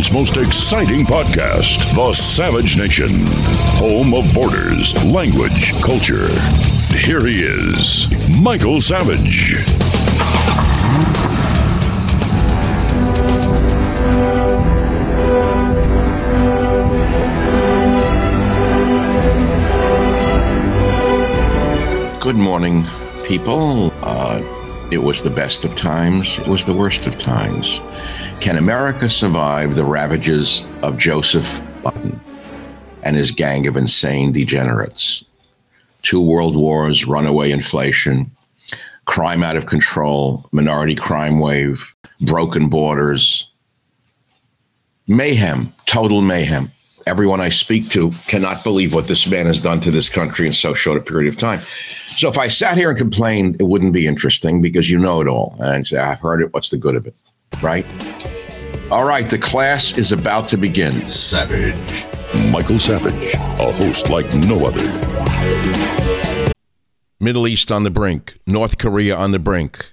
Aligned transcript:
world's 0.00 0.12
most 0.12 0.36
exciting 0.38 1.04
podcast, 1.04 1.94
The 1.94 2.14
Savage 2.14 2.78
Nation, 2.78 3.10
home 3.76 4.14
of 4.14 4.32
borders, 4.32 4.94
language, 5.04 5.72
culture. 5.82 6.28
Here 6.96 7.26
he 7.26 7.42
is, 7.42 8.08
Michael 8.30 8.80
Savage. 8.80 9.56
Good 22.20 22.36
morning, 22.36 22.86
people. 23.26 23.92
Uh, 24.02 24.59
it 24.90 25.02
was 25.02 25.22
the 25.22 25.30
best 25.30 25.64
of 25.64 25.74
times, 25.74 26.38
it 26.40 26.48
was 26.48 26.64
the 26.64 26.74
worst 26.74 27.06
of 27.06 27.16
times. 27.16 27.80
Can 28.40 28.56
America 28.56 29.08
survive 29.08 29.76
the 29.76 29.84
ravages 29.84 30.66
of 30.82 30.98
Joseph 30.98 31.60
Biden 31.82 32.18
and 33.02 33.16
his 33.16 33.30
gang 33.30 33.66
of 33.66 33.76
insane 33.76 34.32
degenerates? 34.32 35.24
Two 36.02 36.20
world 36.20 36.56
wars, 36.56 37.06
runaway 37.06 37.52
inflation, 37.52 38.30
crime 39.04 39.44
out 39.44 39.56
of 39.56 39.66
control, 39.66 40.48
minority 40.50 40.94
crime 40.96 41.38
wave, 41.38 41.94
broken 42.22 42.68
borders, 42.68 43.46
mayhem, 45.06 45.72
total 45.86 46.20
mayhem 46.20 46.70
everyone 47.10 47.40
I 47.40 47.48
speak 47.48 47.88
to 47.90 48.12
cannot 48.28 48.62
believe 48.62 48.94
what 48.94 49.08
this 49.08 49.26
man 49.26 49.46
has 49.46 49.60
done 49.60 49.80
to 49.80 49.90
this 49.90 50.08
country 50.08 50.46
in 50.46 50.52
so 50.52 50.74
short 50.74 50.96
a 50.96 51.00
period 51.00 51.28
of 51.28 51.36
time. 51.36 51.60
So 52.06 52.28
if 52.28 52.38
I 52.38 52.46
sat 52.46 52.76
here 52.76 52.88
and 52.88 52.96
complained, 52.96 53.56
it 53.58 53.64
wouldn't 53.64 53.92
be 53.92 54.06
interesting 54.06 54.60
because 54.60 54.88
you 54.88 54.96
know 54.96 55.20
it 55.20 55.26
all. 55.26 55.56
And 55.58 55.84
say, 55.84 55.96
I've 55.96 56.20
heard 56.20 56.40
it. 56.40 56.54
What's 56.54 56.68
the 56.68 56.76
good 56.76 56.94
of 56.94 57.08
it? 57.08 57.14
Right? 57.60 57.84
All 58.92 59.04
right. 59.04 59.28
The 59.28 59.38
class 59.38 59.98
is 59.98 60.12
about 60.12 60.46
to 60.48 60.56
begin. 60.56 60.92
Savage. 61.08 62.06
Michael 62.48 62.78
Savage, 62.78 63.34
a 63.34 63.72
host 63.72 64.08
like 64.08 64.32
no 64.32 64.64
other. 64.64 64.86
Middle 67.18 67.48
East 67.48 67.72
on 67.72 67.82
the 67.82 67.90
brink, 67.90 68.38
North 68.46 68.78
Korea 68.78 69.16
on 69.16 69.32
the 69.32 69.40
brink. 69.40 69.92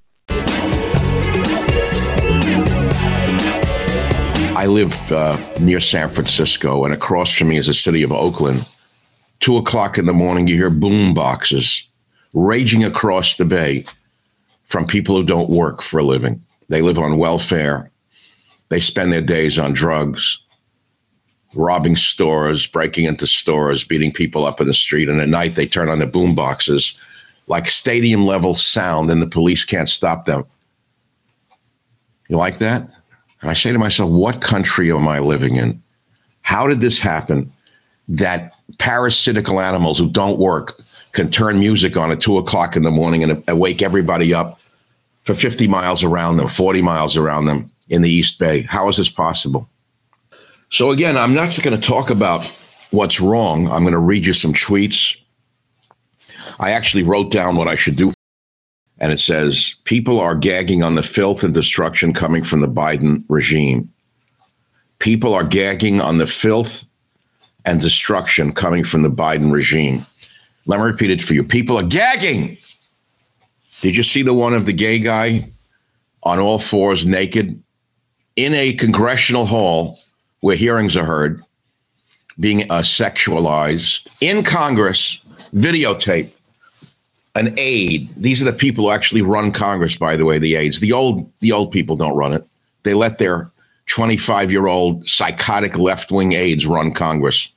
I 4.61 4.67
live 4.67 5.11
uh, 5.11 5.37
near 5.59 5.79
San 5.79 6.07
Francisco, 6.09 6.85
and 6.85 6.93
across 6.93 7.33
from 7.33 7.47
me 7.47 7.57
is 7.57 7.65
the 7.65 7.73
city 7.73 8.03
of 8.03 8.11
Oakland. 8.11 8.63
Two 9.39 9.57
o'clock 9.57 9.97
in 9.97 10.05
the 10.05 10.13
morning, 10.13 10.45
you 10.45 10.55
hear 10.55 10.69
boom 10.69 11.15
boxes 11.15 11.87
raging 12.33 12.83
across 12.83 13.37
the 13.37 13.45
bay 13.45 13.85
from 14.65 14.85
people 14.85 15.15
who 15.15 15.23
don't 15.23 15.49
work 15.49 15.81
for 15.81 15.99
a 15.99 16.03
living. 16.03 16.43
They 16.69 16.83
live 16.83 16.99
on 16.99 17.17
welfare. 17.17 17.89
They 18.69 18.79
spend 18.79 19.11
their 19.11 19.21
days 19.21 19.57
on 19.57 19.73
drugs, 19.73 20.39
robbing 21.55 21.95
stores, 21.95 22.67
breaking 22.67 23.05
into 23.05 23.25
stores, 23.25 23.83
beating 23.83 24.13
people 24.13 24.45
up 24.45 24.61
in 24.61 24.67
the 24.67 24.75
street. 24.75 25.09
And 25.09 25.19
at 25.19 25.27
night, 25.27 25.55
they 25.55 25.65
turn 25.65 25.89
on 25.89 25.97
the 25.97 26.05
boom 26.05 26.35
boxes 26.35 26.95
like 27.51 27.67
stadium 27.67 28.25
level 28.25 28.55
sound, 28.55 29.11
and 29.11 29.21
the 29.21 29.27
police 29.27 29.65
can't 29.65 29.89
stop 29.89 30.25
them. 30.25 30.45
You 32.29 32.37
like 32.37 32.59
that? 32.59 32.89
And 33.41 33.51
I 33.51 33.53
say 33.53 33.73
to 33.73 33.77
myself, 33.77 34.09
what 34.09 34.39
country 34.39 34.89
am 34.89 35.05
I 35.07 35.19
living 35.19 35.57
in? 35.57 35.83
How 36.43 36.65
did 36.65 36.79
this 36.79 36.97
happen 36.97 37.51
that 38.07 38.53
parasitical 38.79 39.59
animals 39.59 39.99
who 39.99 40.09
don't 40.09 40.39
work 40.39 40.79
can 41.11 41.29
turn 41.29 41.59
music 41.59 41.97
on 41.97 42.09
at 42.09 42.21
two 42.21 42.37
o'clock 42.37 42.77
in 42.77 42.83
the 42.83 42.91
morning 42.91 43.21
and 43.21 43.43
uh, 43.49 43.55
wake 43.55 43.81
everybody 43.81 44.33
up 44.33 44.57
for 45.23 45.33
50 45.33 45.67
miles 45.67 46.03
around 46.03 46.37
them, 46.37 46.47
40 46.47 46.81
miles 46.81 47.17
around 47.17 47.47
them 47.47 47.69
in 47.89 48.01
the 48.01 48.09
East 48.09 48.39
Bay? 48.39 48.61
How 48.61 48.87
is 48.87 48.95
this 48.95 49.09
possible? 49.09 49.67
So, 50.69 50.91
again, 50.91 51.17
I'm 51.17 51.33
not 51.33 51.59
going 51.61 51.79
to 51.79 51.85
talk 51.85 52.09
about 52.09 52.49
what's 52.91 53.19
wrong. 53.19 53.69
I'm 53.69 53.81
going 53.81 53.91
to 53.91 53.99
read 53.99 54.25
you 54.25 54.31
some 54.31 54.53
tweets. 54.53 55.17
I 56.59 56.71
actually 56.71 57.03
wrote 57.03 57.31
down 57.31 57.55
what 57.55 57.67
I 57.67 57.75
should 57.75 57.95
do 57.95 58.13
and 59.01 59.11
it 59.11 59.19
says 59.19 59.75
people 59.83 60.19
are 60.19 60.35
gagging 60.35 60.83
on 60.83 60.93
the 60.93 61.03
filth 61.03 61.43
and 61.43 61.55
destruction 61.55 62.13
coming 62.13 62.43
from 62.43 62.61
the 62.61 62.67
Biden 62.67 63.23
regime. 63.29 63.91
People 64.99 65.33
are 65.33 65.43
gagging 65.43 65.99
on 65.99 66.19
the 66.19 66.27
filth 66.27 66.85
and 67.65 67.81
destruction 67.81 68.53
coming 68.53 68.83
from 68.83 69.01
the 69.01 69.09
Biden 69.09 69.51
regime. 69.51 70.05
Let 70.67 70.79
me 70.79 70.85
repeat 70.85 71.09
it 71.09 71.19
for 71.19 71.33
you. 71.33 71.43
People 71.43 71.77
are 71.77 71.83
gagging. 71.83 72.59
Did 73.81 73.95
you 73.95 74.03
see 74.03 74.21
the 74.21 74.35
one 74.35 74.53
of 74.53 74.67
the 74.67 74.73
gay 74.73 74.99
guy 74.99 75.49
on 76.21 76.37
all 76.37 76.59
fours, 76.59 77.03
naked, 77.03 77.61
in 78.35 78.53
a 78.53 78.73
congressional 78.73 79.47
hall 79.47 79.99
where 80.41 80.55
hearings 80.55 80.95
are 80.95 81.05
heard, 81.05 81.43
being 82.39 82.69
uh, 82.69 82.81
sexualized 82.81 84.09
in 84.21 84.43
Congress, 84.43 85.19
videotape? 85.55 86.29
An 87.35 87.53
aide. 87.57 88.09
These 88.17 88.41
are 88.41 88.45
the 88.45 88.53
people 88.53 88.85
who 88.85 88.91
actually 88.91 89.21
run 89.21 89.51
Congress, 89.51 89.95
by 89.95 90.17
the 90.17 90.25
way, 90.25 90.37
the 90.39 90.55
aides. 90.55 90.79
The 90.79 90.91
old 90.91 91.31
the 91.39 91.51
old 91.51 91.71
people 91.71 91.95
don't 91.95 92.15
run 92.15 92.33
it. 92.33 92.45
They 92.83 92.93
let 92.93 93.17
their 93.19 93.51
25 93.87 94.51
year 94.51 94.67
old 94.67 95.07
psychotic 95.07 95.77
left 95.77 96.11
wing 96.11 96.33
aides 96.33 96.65
run 96.65 96.91
Congress. 96.91 97.49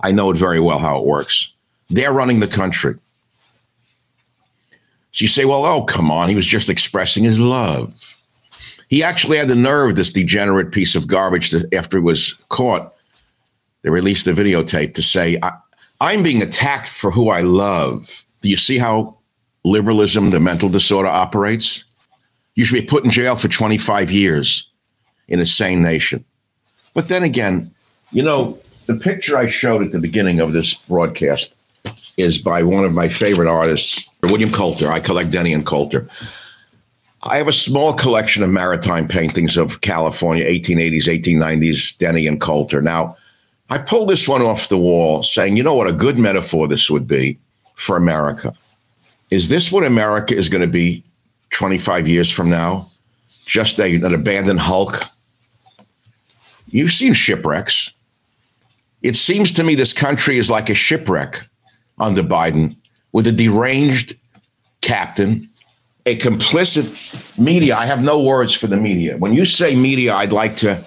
I 0.00 0.12
know 0.12 0.30
it 0.30 0.36
very 0.36 0.60
well 0.60 0.78
how 0.78 0.98
it 0.98 1.04
works. 1.04 1.52
They're 1.88 2.12
running 2.12 2.40
the 2.40 2.48
country. 2.48 2.94
So 5.12 5.24
you 5.24 5.28
say, 5.28 5.44
well, 5.44 5.64
oh, 5.64 5.82
come 5.82 6.10
on. 6.10 6.28
He 6.28 6.36
was 6.36 6.46
just 6.46 6.68
expressing 6.68 7.24
his 7.24 7.38
love. 7.38 8.16
He 8.88 9.02
actually 9.02 9.38
had 9.38 9.48
the 9.48 9.56
nerve, 9.56 9.96
this 9.96 10.12
degenerate 10.12 10.72
piece 10.72 10.94
of 10.94 11.06
garbage, 11.06 11.54
after 11.72 11.98
he 11.98 12.02
was 12.02 12.34
caught, 12.48 12.94
they 13.82 13.90
released 13.90 14.24
the 14.24 14.32
videotape 14.32 14.94
to 14.94 15.02
say, 15.02 15.40
I'm 16.00 16.22
being 16.22 16.42
attacked 16.42 16.88
for 16.88 17.10
who 17.10 17.30
I 17.30 17.40
love. 17.40 18.24
Do 18.40 18.48
you 18.48 18.56
see 18.56 18.78
how 18.78 19.16
liberalism, 19.64 20.30
the 20.30 20.40
mental 20.40 20.68
disorder 20.68 21.08
operates, 21.08 21.84
you 22.54 22.64
should 22.64 22.74
be 22.74 22.82
put 22.82 23.04
in 23.04 23.10
jail 23.10 23.36
for 23.36 23.48
25 23.48 24.10
years 24.10 24.68
in 25.28 25.40
a 25.40 25.46
sane 25.46 25.82
nation. 25.82 26.24
But 26.94 27.08
then 27.08 27.22
again, 27.22 27.72
you 28.12 28.22
know, 28.22 28.58
the 28.86 28.96
picture 28.96 29.38
I 29.38 29.48
showed 29.48 29.82
at 29.82 29.92
the 29.92 30.00
beginning 30.00 30.40
of 30.40 30.52
this 30.52 30.74
broadcast 30.74 31.54
is 32.16 32.38
by 32.38 32.62
one 32.62 32.84
of 32.84 32.92
my 32.92 33.08
favorite 33.08 33.48
artists, 33.48 34.08
William 34.24 34.50
Coulter. 34.50 34.90
I 34.90 35.00
collect 35.00 35.30
Denny 35.30 35.52
and 35.52 35.64
Coulter. 35.64 36.08
I 37.22 37.36
have 37.36 37.48
a 37.48 37.52
small 37.52 37.92
collection 37.92 38.42
of 38.42 38.50
maritime 38.50 39.06
paintings 39.06 39.56
of 39.56 39.82
California, 39.82 40.44
1880s, 40.44 41.04
1890s, 41.04 41.96
Denny 41.98 42.26
and 42.26 42.40
Coulter. 42.40 42.80
Now, 42.80 43.16
I 43.68 43.78
pulled 43.78 44.08
this 44.08 44.26
one 44.26 44.42
off 44.42 44.68
the 44.68 44.78
wall 44.78 45.22
saying, 45.22 45.56
you 45.56 45.62
know 45.62 45.74
what, 45.74 45.86
a 45.86 45.92
good 45.92 46.18
metaphor 46.18 46.66
this 46.66 46.90
would 46.90 47.06
be 47.06 47.38
for 47.74 47.96
America. 47.96 48.54
Is 49.30 49.48
this 49.48 49.70
what 49.70 49.84
America 49.84 50.36
is 50.36 50.48
going 50.48 50.62
to 50.62 50.66
be 50.66 51.04
25 51.50 52.08
years 52.08 52.30
from 52.30 52.50
now? 52.50 52.90
Just 53.46 53.78
a, 53.80 53.94
an 53.94 54.14
abandoned 54.14 54.60
hulk? 54.60 55.04
You've 56.68 56.92
seen 56.92 57.14
shipwrecks. 57.14 57.94
It 59.02 59.16
seems 59.16 59.52
to 59.52 59.64
me 59.64 59.74
this 59.74 59.92
country 59.92 60.38
is 60.38 60.50
like 60.50 60.70
a 60.70 60.74
shipwreck 60.74 61.42
under 61.98 62.22
Biden 62.22 62.76
with 63.12 63.26
a 63.26 63.32
deranged 63.32 64.16
captain, 64.80 65.48
a 66.06 66.16
complicit 66.18 67.38
media. 67.38 67.76
I 67.76 67.86
have 67.86 68.02
no 68.02 68.20
words 68.20 68.52
for 68.52 68.66
the 68.66 68.76
media. 68.76 69.16
When 69.16 69.32
you 69.32 69.44
say 69.44 69.74
media, 69.74 70.14
I'd 70.14 70.32
like 70.32 70.56
to 70.58 70.82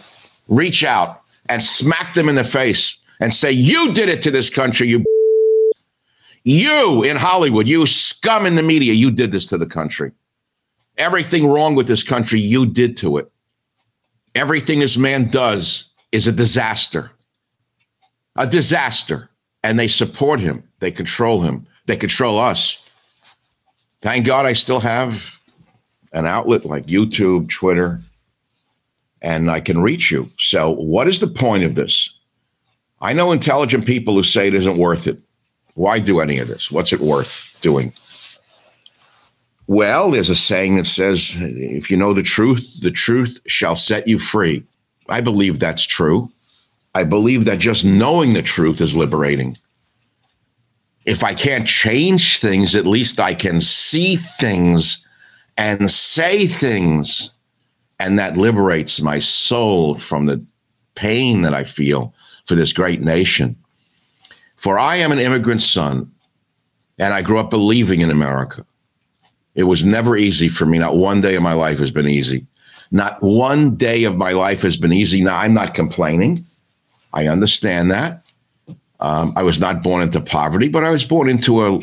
reach 0.47 0.83
out 0.83 1.21
and 1.47 1.61
smack 1.61 2.13
them 2.13 2.29
in 2.29 2.35
the 2.35 2.43
face 2.43 2.97
and 3.19 3.33
say, 3.33 3.51
You 3.51 3.93
did 3.93 4.09
it 4.09 4.21
to 4.23 4.31
this 4.31 4.49
country, 4.49 4.87
you. 4.87 5.03
You 6.43 7.03
in 7.03 7.17
Hollywood, 7.17 7.67
you 7.67 7.87
scum 7.87 8.45
in 8.45 8.55
the 8.55 8.63
media, 8.63 8.93
you 8.93 9.11
did 9.11 9.31
this 9.31 9.45
to 9.47 9.57
the 9.57 9.65
country. 9.65 10.11
Everything 10.97 11.47
wrong 11.47 11.75
with 11.75 11.87
this 11.87 12.03
country, 12.03 12.39
you 12.39 12.65
did 12.65 12.97
to 12.97 13.17
it. 13.17 13.31
Everything 14.35 14.79
this 14.79 14.97
man 14.97 15.29
does 15.29 15.85
is 16.11 16.27
a 16.27 16.31
disaster. 16.31 17.11
A 18.35 18.45
disaster. 18.45 19.29
And 19.63 19.79
they 19.79 19.87
support 19.87 20.41
him, 20.41 20.61
they 20.79 20.91
control 20.91 21.41
him, 21.41 21.65
they 21.85 21.95
control 21.95 22.37
us. 22.37 22.77
Thank 24.01 24.25
God 24.25 24.45
I 24.45 24.51
still 24.51 24.81
have 24.81 25.39
an 26.11 26.25
outlet 26.25 26.65
like 26.65 26.87
YouTube, 26.87 27.49
Twitter, 27.49 28.01
and 29.21 29.49
I 29.49 29.61
can 29.61 29.81
reach 29.81 30.11
you. 30.11 30.29
So, 30.37 30.71
what 30.71 31.07
is 31.07 31.21
the 31.21 31.27
point 31.27 31.63
of 31.63 31.75
this? 31.75 32.13
I 33.01 33.13
know 33.13 33.31
intelligent 33.31 33.85
people 33.85 34.13
who 34.13 34.23
say 34.23 34.49
it 34.49 34.53
isn't 34.53 34.77
worth 34.77 35.07
it. 35.07 35.17
Why 35.75 35.99
do 35.99 36.19
any 36.19 36.39
of 36.39 36.47
this? 36.47 36.71
What's 36.71 36.93
it 36.93 36.99
worth 36.99 37.49
doing? 37.61 37.93
Well, 39.67 40.11
there's 40.11 40.29
a 40.29 40.35
saying 40.35 40.75
that 40.75 40.85
says, 40.85 41.35
if 41.39 41.89
you 41.89 41.97
know 41.97 42.13
the 42.13 42.21
truth, 42.21 42.67
the 42.81 42.91
truth 42.91 43.39
shall 43.47 43.75
set 43.75 44.07
you 44.07 44.19
free. 44.19 44.63
I 45.09 45.21
believe 45.21 45.59
that's 45.59 45.85
true. 45.85 46.29
I 46.95 47.03
believe 47.03 47.45
that 47.45 47.59
just 47.59 47.85
knowing 47.85 48.33
the 48.33 48.41
truth 48.41 48.81
is 48.81 48.95
liberating. 48.95 49.57
If 51.05 51.23
I 51.23 51.33
can't 51.33 51.67
change 51.67 52.39
things, 52.39 52.75
at 52.75 52.85
least 52.85 53.19
I 53.19 53.33
can 53.33 53.59
see 53.61 54.15
things 54.15 55.05
and 55.57 55.89
say 55.89 56.47
things 56.47 57.31
and 57.99 58.19
that 58.19 58.37
liberates 58.37 59.01
my 59.01 59.19
soul 59.19 59.95
from 59.95 60.25
the 60.25 60.43
pain 60.95 61.41
that 61.41 61.53
I 61.53 61.63
feel 61.63 62.13
for 62.45 62.55
this 62.55 62.73
great 62.73 63.01
nation. 63.01 63.55
For 64.63 64.79
I 64.79 64.95
am 64.95 65.11
an 65.11 65.19
immigrant 65.19 65.61
son, 65.61 66.09
and 66.97 67.13
I 67.13 67.21
grew 67.21 67.37
up 67.37 67.49
believing 67.49 67.99
in 67.99 68.09
America. 68.09 68.65
It 69.55 69.63
was 69.63 69.83
never 69.83 70.15
easy 70.15 70.47
for 70.47 70.65
me. 70.65 70.79
Not 70.79 70.95
one 70.95 71.19
day 71.19 71.35
of 71.35 71.43
my 71.43 71.51
life 71.51 71.79
has 71.79 71.91
been 71.91 72.07
easy. 72.07 72.47
Not 72.89 73.21
one 73.21 73.75
day 73.75 74.05
of 74.05 74.15
my 74.15 74.31
life 74.31 74.61
has 74.61 74.77
been 74.77 74.93
easy. 74.93 75.21
Now, 75.21 75.37
I'm 75.37 75.53
not 75.53 75.73
complaining. 75.73 76.45
I 77.11 77.27
understand 77.27 77.91
that. 77.91 78.23
Um, 79.01 79.33
I 79.35 79.43
was 79.43 79.59
not 79.59 79.83
born 79.83 80.01
into 80.01 80.21
poverty, 80.21 80.69
but 80.69 80.85
I 80.85 80.91
was 80.91 81.03
born 81.03 81.27
into 81.27 81.61
a, 81.65 81.79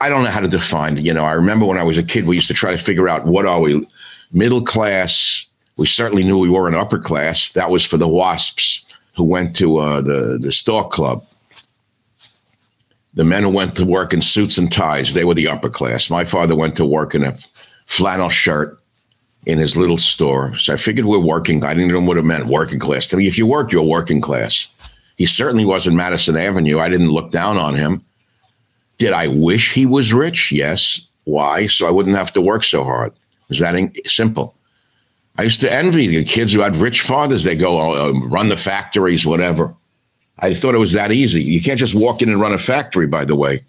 I 0.00 0.08
don't 0.08 0.22
know 0.22 0.30
how 0.30 0.38
to 0.38 0.46
define 0.46 0.98
it. 0.98 1.04
You 1.04 1.12
know, 1.12 1.24
I 1.24 1.32
remember 1.32 1.66
when 1.66 1.78
I 1.78 1.82
was 1.82 1.98
a 1.98 2.04
kid, 2.04 2.26
we 2.26 2.36
used 2.36 2.46
to 2.46 2.54
try 2.54 2.70
to 2.70 2.78
figure 2.78 3.08
out 3.08 3.26
what 3.26 3.46
are 3.46 3.58
we, 3.58 3.84
middle 4.30 4.62
class. 4.62 5.44
We 5.76 5.88
certainly 5.88 6.22
knew 6.22 6.38
we 6.38 6.50
were 6.50 6.68
an 6.68 6.76
upper 6.76 7.00
class. 7.00 7.52
That 7.54 7.72
was 7.72 7.84
for 7.84 7.96
the 7.96 8.06
WASPs 8.06 8.84
who 9.16 9.24
went 9.24 9.56
to 9.56 9.78
uh, 9.78 10.00
the 10.02 10.38
the 10.40 10.52
Stork 10.52 10.92
Club. 10.92 11.26
The 13.14 13.24
men 13.24 13.42
who 13.42 13.50
went 13.50 13.74
to 13.76 13.84
work 13.84 14.12
in 14.14 14.22
suits 14.22 14.56
and 14.56 14.72
ties, 14.72 15.12
they 15.12 15.24
were 15.24 15.34
the 15.34 15.48
upper 15.48 15.68
class. 15.68 16.08
My 16.08 16.24
father 16.24 16.56
went 16.56 16.76
to 16.76 16.84
work 16.84 17.14
in 17.14 17.24
a 17.24 17.36
flannel 17.86 18.30
shirt 18.30 18.78
in 19.44 19.58
his 19.58 19.76
little 19.76 19.98
store. 19.98 20.56
So 20.56 20.72
I 20.72 20.76
figured 20.76 21.06
we're 21.06 21.18
working. 21.18 21.64
I 21.64 21.74
didn't 21.74 21.92
know 21.92 22.00
what 22.00 22.16
it 22.16 22.24
meant, 22.24 22.46
working 22.46 22.78
class. 22.78 23.08
To 23.08 23.16
me, 23.16 23.26
if 23.26 23.36
you 23.36 23.46
worked, 23.46 23.72
you're 23.72 23.82
working 23.82 24.20
class. 24.20 24.66
He 25.16 25.26
certainly 25.26 25.64
wasn't 25.64 25.96
Madison 25.96 26.36
Avenue. 26.36 26.78
I 26.78 26.88
didn't 26.88 27.10
look 27.10 27.30
down 27.30 27.58
on 27.58 27.74
him. 27.74 28.04
Did 28.98 29.12
I 29.12 29.26
wish 29.26 29.72
he 29.72 29.84
was 29.84 30.12
rich? 30.12 30.52
Yes. 30.52 31.00
Why? 31.24 31.66
So 31.66 31.86
I 31.86 31.90
wouldn't 31.90 32.16
have 32.16 32.32
to 32.32 32.40
work 32.40 32.64
so 32.64 32.82
hard. 32.82 33.12
Is 33.50 33.58
that 33.58 33.74
simple. 34.06 34.56
I 35.38 35.42
used 35.42 35.60
to 35.60 35.72
envy 35.72 36.08
the 36.08 36.24
kids 36.24 36.52
who 36.52 36.60
had 36.60 36.76
rich 36.76 37.02
fathers. 37.02 37.44
They 37.44 37.56
go 37.56 37.78
uh, 37.78 38.12
run 38.20 38.48
the 38.48 38.56
factories, 38.56 39.26
whatever. 39.26 39.74
I 40.38 40.54
thought 40.54 40.74
it 40.74 40.78
was 40.78 40.92
that 40.92 41.12
easy. 41.12 41.42
You 41.42 41.60
can't 41.60 41.78
just 41.78 41.94
walk 41.94 42.22
in 42.22 42.28
and 42.28 42.40
run 42.40 42.52
a 42.52 42.58
factory, 42.58 43.06
by 43.06 43.24
the 43.24 43.36
way. 43.36 43.62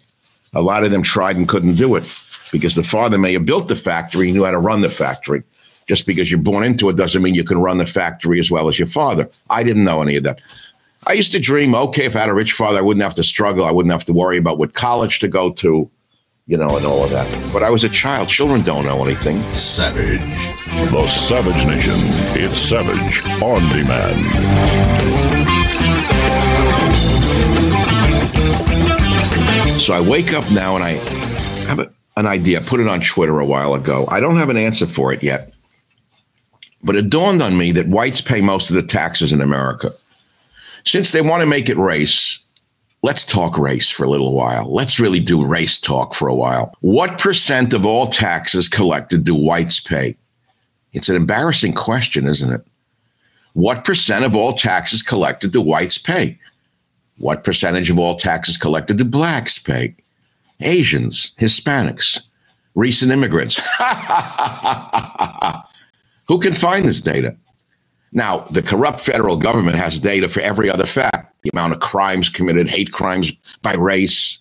A 0.54 0.62
lot 0.62 0.84
of 0.84 0.90
them 0.90 1.02
tried 1.02 1.36
and 1.36 1.48
couldn't 1.48 1.74
do 1.74 1.96
it 1.96 2.04
because 2.52 2.74
the 2.74 2.82
father 2.82 3.18
may 3.18 3.32
have 3.32 3.46
built 3.46 3.68
the 3.68 3.76
factory, 3.76 4.26
he 4.26 4.32
knew 4.32 4.44
how 4.44 4.50
to 4.50 4.58
run 4.58 4.80
the 4.80 4.90
factory. 4.90 5.42
Just 5.86 6.06
because 6.06 6.30
you're 6.30 6.40
born 6.40 6.64
into 6.64 6.88
it 6.88 6.96
doesn't 6.96 7.22
mean 7.22 7.34
you 7.34 7.44
can 7.44 7.58
run 7.58 7.78
the 7.78 7.86
factory 7.86 8.40
as 8.40 8.50
well 8.50 8.68
as 8.68 8.78
your 8.78 8.88
father. 8.88 9.28
I 9.50 9.62
didn't 9.62 9.84
know 9.84 10.00
any 10.00 10.16
of 10.16 10.22
that. 10.24 10.40
I 11.06 11.12
used 11.12 11.32
to 11.32 11.40
dream, 11.40 11.74
okay, 11.74 12.04
if 12.04 12.16
I 12.16 12.20
had 12.20 12.30
a 12.30 12.34
rich 12.34 12.52
father, 12.52 12.78
I 12.78 12.82
wouldn't 12.82 13.02
have 13.02 13.14
to 13.16 13.24
struggle. 13.24 13.66
I 13.66 13.70
wouldn't 13.70 13.92
have 13.92 14.06
to 14.06 14.12
worry 14.12 14.38
about 14.38 14.56
what 14.56 14.72
college 14.72 15.18
to 15.18 15.28
go 15.28 15.52
to 15.52 15.90
you 16.46 16.58
know, 16.58 16.76
and 16.76 16.84
all 16.84 17.04
of 17.04 17.10
that. 17.10 17.52
But 17.52 17.62
I 17.62 17.70
was 17.70 17.84
a 17.84 17.88
child. 17.88 18.28
Children 18.28 18.62
don't 18.62 18.84
know 18.84 19.04
anything. 19.04 19.40
Savage. 19.54 20.20
The 20.90 21.08
Savage 21.08 21.66
Nation. 21.66 21.94
It's 22.36 22.58
Savage 22.58 23.24
on 23.42 23.68
demand. 23.70 25.53
So 29.80 29.92
I 29.92 30.00
wake 30.00 30.32
up 30.32 30.50
now 30.50 30.76
and 30.76 30.84
I 30.84 30.92
have 31.66 31.78
a, 31.78 31.90
an 32.16 32.26
idea. 32.26 32.60
I 32.60 32.62
put 32.62 32.80
it 32.80 32.88
on 32.88 33.00
Twitter 33.00 33.38
a 33.38 33.44
while 33.44 33.74
ago. 33.74 34.06
I 34.08 34.20
don't 34.20 34.36
have 34.36 34.48
an 34.48 34.56
answer 34.56 34.86
for 34.86 35.12
it 35.12 35.22
yet. 35.22 35.52
But 36.82 36.96
it 36.96 37.10
dawned 37.10 37.42
on 37.42 37.58
me 37.58 37.72
that 37.72 37.88
whites 37.88 38.20
pay 38.20 38.40
most 38.40 38.70
of 38.70 38.76
the 38.76 38.82
taxes 38.82 39.32
in 39.32 39.40
America. 39.40 39.92
Since 40.84 41.10
they 41.10 41.20
want 41.20 41.40
to 41.40 41.46
make 41.46 41.68
it 41.68 41.76
race, 41.76 42.44
Let's 43.04 43.26
talk 43.26 43.58
race 43.58 43.90
for 43.90 44.04
a 44.04 44.08
little 44.08 44.32
while. 44.32 44.74
Let's 44.74 44.98
really 44.98 45.20
do 45.20 45.44
race 45.44 45.78
talk 45.78 46.14
for 46.14 46.26
a 46.26 46.34
while. 46.34 46.72
What 46.80 47.18
percent 47.18 47.74
of 47.74 47.84
all 47.84 48.06
taxes 48.06 48.66
collected 48.66 49.24
do 49.24 49.34
whites 49.34 49.78
pay? 49.78 50.16
It's 50.94 51.10
an 51.10 51.16
embarrassing 51.16 51.74
question, 51.74 52.26
isn't 52.26 52.50
it? 52.50 52.66
What 53.54 53.84
percent 53.84 54.24
of 54.24 54.36
all 54.36 54.52
taxes 54.52 55.02
collected 55.02 55.52
do 55.52 55.60
whites 55.60 55.96
pay? 55.96 56.38
What 57.18 57.44
percentage 57.44 57.88
of 57.88 57.98
all 57.98 58.16
taxes 58.16 58.56
collected 58.56 58.98
do 58.98 59.04
blacks 59.04 59.58
pay? 59.58 59.94
Asians, 60.60 61.32
Hispanics, 61.40 62.20
recent 62.74 63.12
immigrants. 63.12 63.56
Who 66.26 66.40
can 66.40 66.52
find 66.52 66.86
this 66.86 67.00
data? 67.00 67.36
Now, 68.12 68.46
the 68.50 68.62
corrupt 68.62 69.00
federal 69.00 69.36
government 69.36 69.76
has 69.76 70.00
data 70.00 70.28
for 70.28 70.40
every 70.40 70.70
other 70.70 70.86
fact 70.86 71.32
the 71.42 71.50
amount 71.52 71.74
of 71.74 71.80
crimes 71.80 72.28
committed, 72.30 72.68
hate 72.68 72.90
crimes 72.90 73.32
by 73.62 73.74
race. 73.74 74.38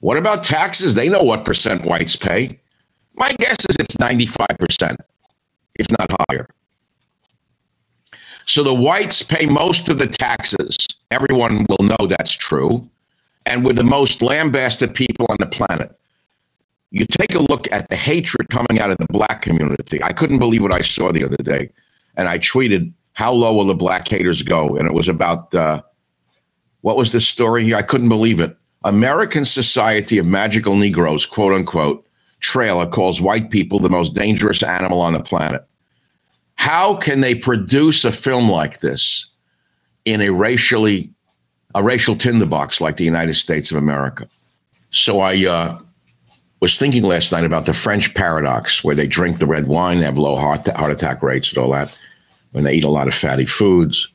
What 0.00 0.18
about 0.18 0.44
taxes? 0.44 0.94
They 0.94 1.08
know 1.08 1.22
what 1.22 1.44
percent 1.44 1.84
whites 1.84 2.14
pay. 2.14 2.60
My 3.14 3.32
guess 3.38 3.56
is 3.68 3.76
it's 3.80 3.96
95%, 3.96 4.96
if 5.76 5.90
not 5.98 6.10
higher. 6.28 6.48
So 8.50 8.64
the 8.64 8.74
whites 8.74 9.22
pay 9.22 9.46
most 9.46 9.88
of 9.88 9.98
the 9.98 10.08
taxes. 10.08 10.76
Everyone 11.12 11.64
will 11.68 11.86
know 11.86 12.08
that's 12.08 12.32
true. 12.32 12.84
And 13.46 13.64
we're 13.64 13.74
the 13.74 13.84
most 13.84 14.22
lambasted 14.22 14.92
people 14.92 15.24
on 15.28 15.36
the 15.38 15.46
planet. 15.46 15.96
You 16.90 17.06
take 17.06 17.36
a 17.36 17.38
look 17.38 17.70
at 17.70 17.88
the 17.90 17.94
hatred 17.94 18.50
coming 18.50 18.80
out 18.80 18.90
of 18.90 18.96
the 18.96 19.06
black 19.08 19.42
community. 19.42 20.02
I 20.02 20.12
couldn't 20.12 20.40
believe 20.40 20.64
what 20.64 20.74
I 20.74 20.80
saw 20.80 21.12
the 21.12 21.22
other 21.22 21.36
day 21.36 21.70
and 22.16 22.28
I 22.28 22.40
tweeted, 22.40 22.92
"How 23.12 23.32
low 23.32 23.54
will 23.54 23.66
the 23.66 23.74
black 23.76 24.08
haters 24.08 24.42
go?" 24.42 24.76
And 24.76 24.88
it 24.88 24.94
was 24.94 25.06
about 25.06 25.54
uh, 25.54 25.80
what 26.80 26.96
was 26.96 27.12
the 27.12 27.20
story 27.20 27.62
here? 27.62 27.76
I 27.76 27.82
couldn't 27.82 28.08
believe 28.08 28.40
it. 28.40 28.56
American 28.82 29.44
Society 29.44 30.18
of 30.18 30.26
Magical 30.26 30.74
Negroes, 30.74 31.24
quote 31.24 31.52
unquote, 31.52 32.04
trailer 32.40 32.88
calls 32.88 33.20
white 33.20 33.50
people 33.50 33.78
the 33.78 33.88
most 33.88 34.16
dangerous 34.16 34.64
animal 34.64 35.00
on 35.00 35.12
the 35.12 35.20
planet. 35.20 35.64
How 36.60 36.94
can 36.94 37.22
they 37.22 37.34
produce 37.34 38.04
a 38.04 38.12
film 38.12 38.50
like 38.50 38.80
this 38.80 39.24
in 40.04 40.20
a 40.20 40.28
racially 40.28 41.08
a 41.74 41.82
racial 41.82 42.14
tinderbox 42.14 42.82
like 42.82 42.98
the 42.98 43.04
United 43.04 43.32
States 43.32 43.70
of 43.70 43.78
America? 43.78 44.28
So 44.90 45.20
I 45.20 45.46
uh, 45.46 45.78
was 46.60 46.78
thinking 46.78 47.02
last 47.02 47.32
night 47.32 47.46
about 47.46 47.64
the 47.64 47.72
French 47.72 48.12
paradox, 48.12 48.84
where 48.84 48.94
they 48.94 49.06
drink 49.06 49.38
the 49.38 49.46
red 49.46 49.68
wine, 49.68 50.00
they 50.00 50.04
have 50.04 50.18
low 50.18 50.36
heart, 50.36 50.68
heart 50.68 50.92
attack 50.92 51.22
rates 51.22 51.48
and 51.48 51.56
all 51.56 51.72
that, 51.72 51.96
when 52.52 52.64
they 52.64 52.74
eat 52.74 52.84
a 52.84 52.90
lot 52.90 53.08
of 53.08 53.14
fatty 53.14 53.46
foods. 53.46 54.06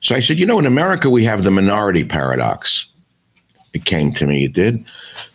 So 0.00 0.16
I 0.16 0.20
said, 0.20 0.40
you 0.40 0.46
know, 0.46 0.58
in 0.58 0.66
America, 0.66 1.08
we 1.08 1.24
have 1.26 1.44
the 1.44 1.52
minority 1.52 2.04
paradox. 2.04 2.88
It 3.72 3.84
came 3.84 4.10
to 4.14 4.26
me, 4.26 4.46
it 4.46 4.52
did. 4.52 4.84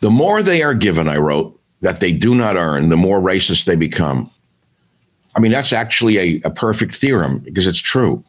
The 0.01 0.11
more 0.11 0.43
they 0.43 0.61
are 0.61 0.73
given, 0.73 1.07
I 1.07 1.19
wrote, 1.19 1.57
that 1.79 2.01
they 2.01 2.11
do 2.11 2.35
not 2.35 2.57
earn, 2.57 2.89
the 2.89 2.97
more 2.97 3.21
racist 3.21 3.63
they 3.63 3.77
become. 3.77 4.29
I 5.39 5.41
mean, 5.41 5.53
that's 5.53 5.71
actually 5.71 6.17
a, 6.17 6.41
a 6.43 6.49
perfect 6.49 6.93
theorem 6.93 7.39
because 7.39 7.65
it's 7.65 7.79
true. 7.79 8.21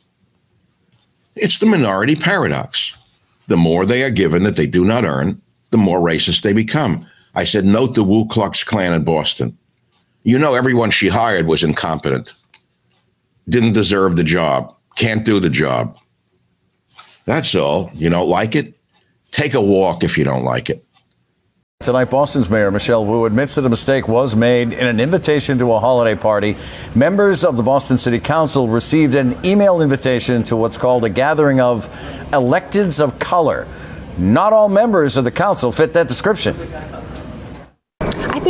It's 1.35 1.59
the 1.59 1.67
minority 1.67 2.14
paradox. 2.14 2.95
The 3.49 3.57
more 3.57 3.85
they 3.85 4.05
are 4.05 4.11
given 4.11 4.45
that 4.45 4.55
they 4.55 4.69
do 4.69 4.85
not 4.85 5.05
earn, 5.05 5.43
the 5.73 5.76
more 5.76 5.99
racist 5.99 6.43
they 6.43 6.52
become. 6.52 7.05
I 7.35 7.43
said, 7.43 7.64
note 7.64 7.97
the 7.97 8.05
Wu 8.05 8.29
Klux 8.29 8.62
Klan 8.62 8.93
in 8.93 9.02
Boston. 9.02 9.59
You 10.23 10.38
know, 10.38 10.55
everyone 10.55 10.93
she 10.93 11.09
hired 11.09 11.49
was 11.49 11.64
incompetent, 11.64 12.33
didn't 13.49 13.73
deserve 13.73 14.14
the 14.14 14.23
job, 14.23 14.73
can't 14.95 15.25
do 15.25 15.40
the 15.40 15.50
job. 15.50 15.99
That's 17.25 17.57
all. 17.57 17.90
You 17.93 18.09
don't 18.09 18.29
like 18.29 18.55
it? 18.55 18.79
Take 19.33 19.55
a 19.55 19.61
walk 19.61 20.05
if 20.05 20.17
you 20.17 20.23
don't 20.23 20.45
like 20.45 20.71
it. 20.71 20.85
Tonight, 21.83 22.11
Boston's 22.11 22.51
Mayor 22.51 22.71
Michelle 22.71 23.07
Wu 23.07 23.25
admits 23.25 23.55
that 23.55 23.65
a 23.65 23.69
mistake 23.71 24.07
was 24.07 24.37
made 24.37 24.75
in 24.75 24.87
an 24.87 25.01
invitation 25.01 25.59
to 25.61 25.73
a 25.73 25.79
holiday 25.79 26.15
party. 26.15 26.59
Members 26.95 27.43
of 27.43 27.57
the 27.57 27.63
Boston 27.63 27.97
City 27.97 28.21
Council 28.21 28.69
received 28.69 29.15
an 29.15 29.39
email 29.47 29.81
invitation 29.81 30.45
to 30.45 30.57
what's 30.57 30.77
called 30.77 31.07
a 31.07 31.09
gathering 31.09 31.59
of 31.59 31.89
electeds 32.33 33.03
of 33.03 33.19
color. 33.19 33.67
Not 34.19 34.53
all 34.53 34.69
members 34.69 35.17
of 35.17 35.25
the 35.25 35.31
council 35.31 35.73
fit 35.73 35.95
that 35.95 36.07
description. 36.07 36.55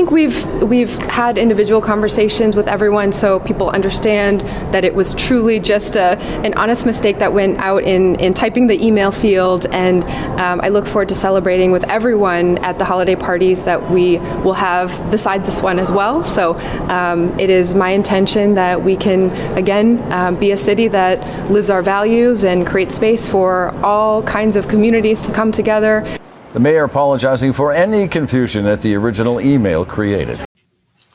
I 0.00 0.02
think 0.02 0.12
we've 0.12 0.62
we've 0.62 0.94
had 1.10 1.36
individual 1.36 1.82
conversations 1.82 2.56
with 2.56 2.68
everyone, 2.68 3.12
so 3.12 3.38
people 3.38 3.68
understand 3.68 4.40
that 4.72 4.82
it 4.82 4.94
was 4.94 5.12
truly 5.12 5.60
just 5.60 5.94
a, 5.94 6.16
an 6.42 6.54
honest 6.54 6.86
mistake 6.86 7.18
that 7.18 7.34
went 7.34 7.58
out 7.58 7.82
in, 7.82 8.18
in 8.18 8.32
typing 8.32 8.66
the 8.66 8.82
email 8.82 9.12
field. 9.12 9.66
And 9.72 10.02
um, 10.40 10.58
I 10.62 10.70
look 10.70 10.86
forward 10.86 11.10
to 11.10 11.14
celebrating 11.14 11.70
with 11.70 11.84
everyone 11.90 12.56
at 12.64 12.78
the 12.78 12.84
holiday 12.86 13.14
parties 13.14 13.64
that 13.64 13.90
we 13.90 14.16
will 14.42 14.54
have 14.54 14.88
besides 15.10 15.44
this 15.44 15.60
one 15.60 15.78
as 15.78 15.92
well. 15.92 16.24
So 16.24 16.58
um, 16.88 17.38
it 17.38 17.50
is 17.50 17.74
my 17.74 17.90
intention 17.90 18.54
that 18.54 18.82
we 18.82 18.96
can 18.96 19.30
again 19.58 20.02
um, 20.14 20.38
be 20.38 20.52
a 20.52 20.56
city 20.56 20.88
that 20.88 21.50
lives 21.50 21.68
our 21.68 21.82
values 21.82 22.42
and 22.42 22.66
create 22.66 22.90
space 22.90 23.28
for 23.28 23.68
all 23.84 24.22
kinds 24.22 24.56
of 24.56 24.66
communities 24.66 25.20
to 25.26 25.32
come 25.32 25.52
together. 25.52 26.06
The 26.52 26.58
mayor 26.58 26.82
apologizing 26.82 27.52
for 27.52 27.70
any 27.70 28.08
confusion 28.08 28.64
that 28.64 28.82
the 28.82 28.96
original 28.96 29.40
email 29.40 29.84
created. 29.84 30.44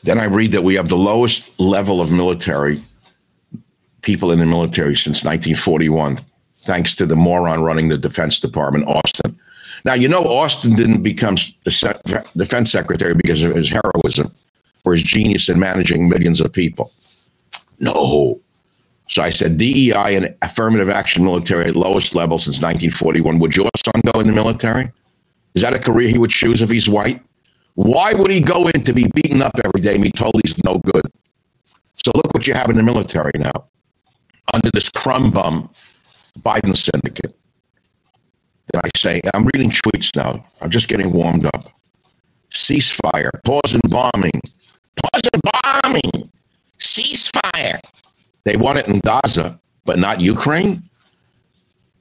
Then 0.02 0.18
I 0.18 0.24
read 0.24 0.50
that 0.52 0.64
we 0.64 0.74
have 0.76 0.88
the 0.88 0.96
lowest 0.96 1.58
level 1.60 2.00
of 2.00 2.10
military 2.10 2.82
people 4.00 4.32
in 4.32 4.38
the 4.38 4.46
military 4.46 4.96
since 4.96 5.24
1941, 5.24 6.18
thanks 6.62 6.94
to 6.94 7.04
the 7.04 7.16
moron 7.16 7.62
running 7.62 7.88
the 7.88 7.98
Defense 7.98 8.40
Department, 8.40 8.88
Austin. 8.88 9.38
Now, 9.84 9.92
you 9.92 10.08
know, 10.08 10.24
Austin 10.24 10.74
didn't 10.74 11.02
become 11.02 11.36
defense 11.64 12.70
secretary 12.70 13.14
because 13.14 13.42
of 13.42 13.54
his 13.54 13.68
heroism 13.68 14.34
or 14.84 14.94
his 14.94 15.02
genius 15.02 15.50
in 15.50 15.58
managing 15.58 16.08
millions 16.08 16.40
of 16.40 16.50
people. 16.50 16.92
No. 17.78 18.40
So 19.08 19.22
I 19.22 19.30
said 19.30 19.58
DEI 19.58 20.16
and 20.16 20.34
affirmative 20.40 20.88
action 20.88 21.24
military 21.24 21.66
at 21.68 21.76
lowest 21.76 22.14
level 22.14 22.38
since 22.38 22.56
1941. 22.56 23.38
Would 23.38 23.54
your 23.54 23.68
son 23.84 24.00
go 24.12 24.20
in 24.20 24.28
the 24.28 24.32
military? 24.32 24.90
Is 25.56 25.62
that 25.62 25.74
a 25.74 25.78
career 25.78 26.08
he 26.08 26.18
would 26.18 26.30
choose 26.30 26.62
if 26.62 26.70
he's 26.70 26.88
white? 26.88 27.20
Why 27.74 28.12
would 28.12 28.30
he 28.30 28.40
go 28.40 28.68
in 28.68 28.84
to 28.84 28.92
be 28.92 29.10
beaten 29.14 29.42
up 29.42 29.58
every 29.64 29.80
day 29.80 29.94
and 29.94 30.02
be 30.02 30.12
told 30.12 30.34
he's 30.44 30.62
no 30.64 30.78
good? 30.78 31.10
So 32.04 32.12
look 32.14 32.32
what 32.34 32.46
you 32.46 32.54
have 32.54 32.70
in 32.70 32.76
the 32.76 32.82
military 32.82 33.32
now 33.36 33.66
under 34.52 34.70
this 34.72 34.88
crumb 34.90 35.30
bum 35.30 35.70
Biden 36.40 36.76
syndicate. 36.76 37.34
Then 38.72 38.82
I 38.84 38.90
say, 38.96 39.20
I'm 39.32 39.48
reading 39.54 39.70
tweets 39.70 40.14
now. 40.14 40.44
I'm 40.60 40.70
just 40.70 40.88
getting 40.88 41.12
warmed 41.12 41.46
up. 41.46 41.72
Ceasefire, 42.50 43.30
pause 43.44 43.74
and 43.74 43.90
bombing, 43.90 44.40
pause 45.02 45.22
and 45.32 45.42
bombing, 45.82 46.30
ceasefire. 46.78 47.80
They 48.44 48.56
want 48.56 48.78
it 48.78 48.88
in 48.88 49.00
Gaza, 49.00 49.58
but 49.84 49.98
not 49.98 50.20
Ukraine. 50.20 50.82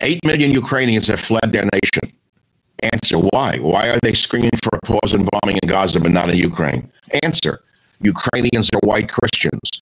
Eight 0.02 0.20
million 0.26 0.52
Ukrainians 0.52 1.08
have 1.08 1.20
fled 1.20 1.52
their 1.52 1.64
nation. 1.64 2.16
Answer 2.80 3.18
why? 3.18 3.58
Why 3.60 3.90
are 3.90 4.00
they 4.02 4.14
screaming 4.14 4.52
for 4.64 4.78
a 4.78 4.86
pause 4.86 5.14
in 5.14 5.28
bombing 5.32 5.58
in 5.64 5.70
Gaza 5.70 6.00
but 6.00 6.12
not 6.12 6.30
in 6.30 6.38
Ukraine? 6.38 6.92
Answer 7.24 7.64
Ukrainians 8.02 8.70
are 8.74 8.80
white 8.84 9.10
Christians. 9.10 9.82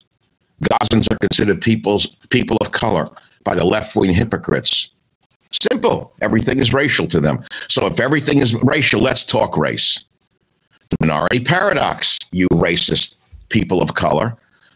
Gazans 0.63 1.11
are 1.11 1.17
considered 1.17 1.61
people's 1.61 2.05
people 2.29 2.57
of 2.61 2.71
color 2.71 3.09
by 3.43 3.55
the 3.55 3.63
left 3.63 3.95
wing 3.95 4.13
hypocrites. 4.13 4.89
Simple. 5.71 6.13
Everything 6.21 6.59
is 6.59 6.73
racial 6.73 7.07
to 7.07 7.19
them. 7.19 7.43
So 7.69 7.85
if 7.85 7.99
everything 7.99 8.39
is 8.39 8.53
racial, 8.55 9.01
let's 9.01 9.25
talk 9.25 9.57
race. 9.57 10.03
The 10.89 10.97
minority 10.99 11.39
paradox, 11.39 12.17
you 12.31 12.47
racist 12.49 13.17
people 13.49 13.81
of 13.81 13.93
color. 13.95 14.35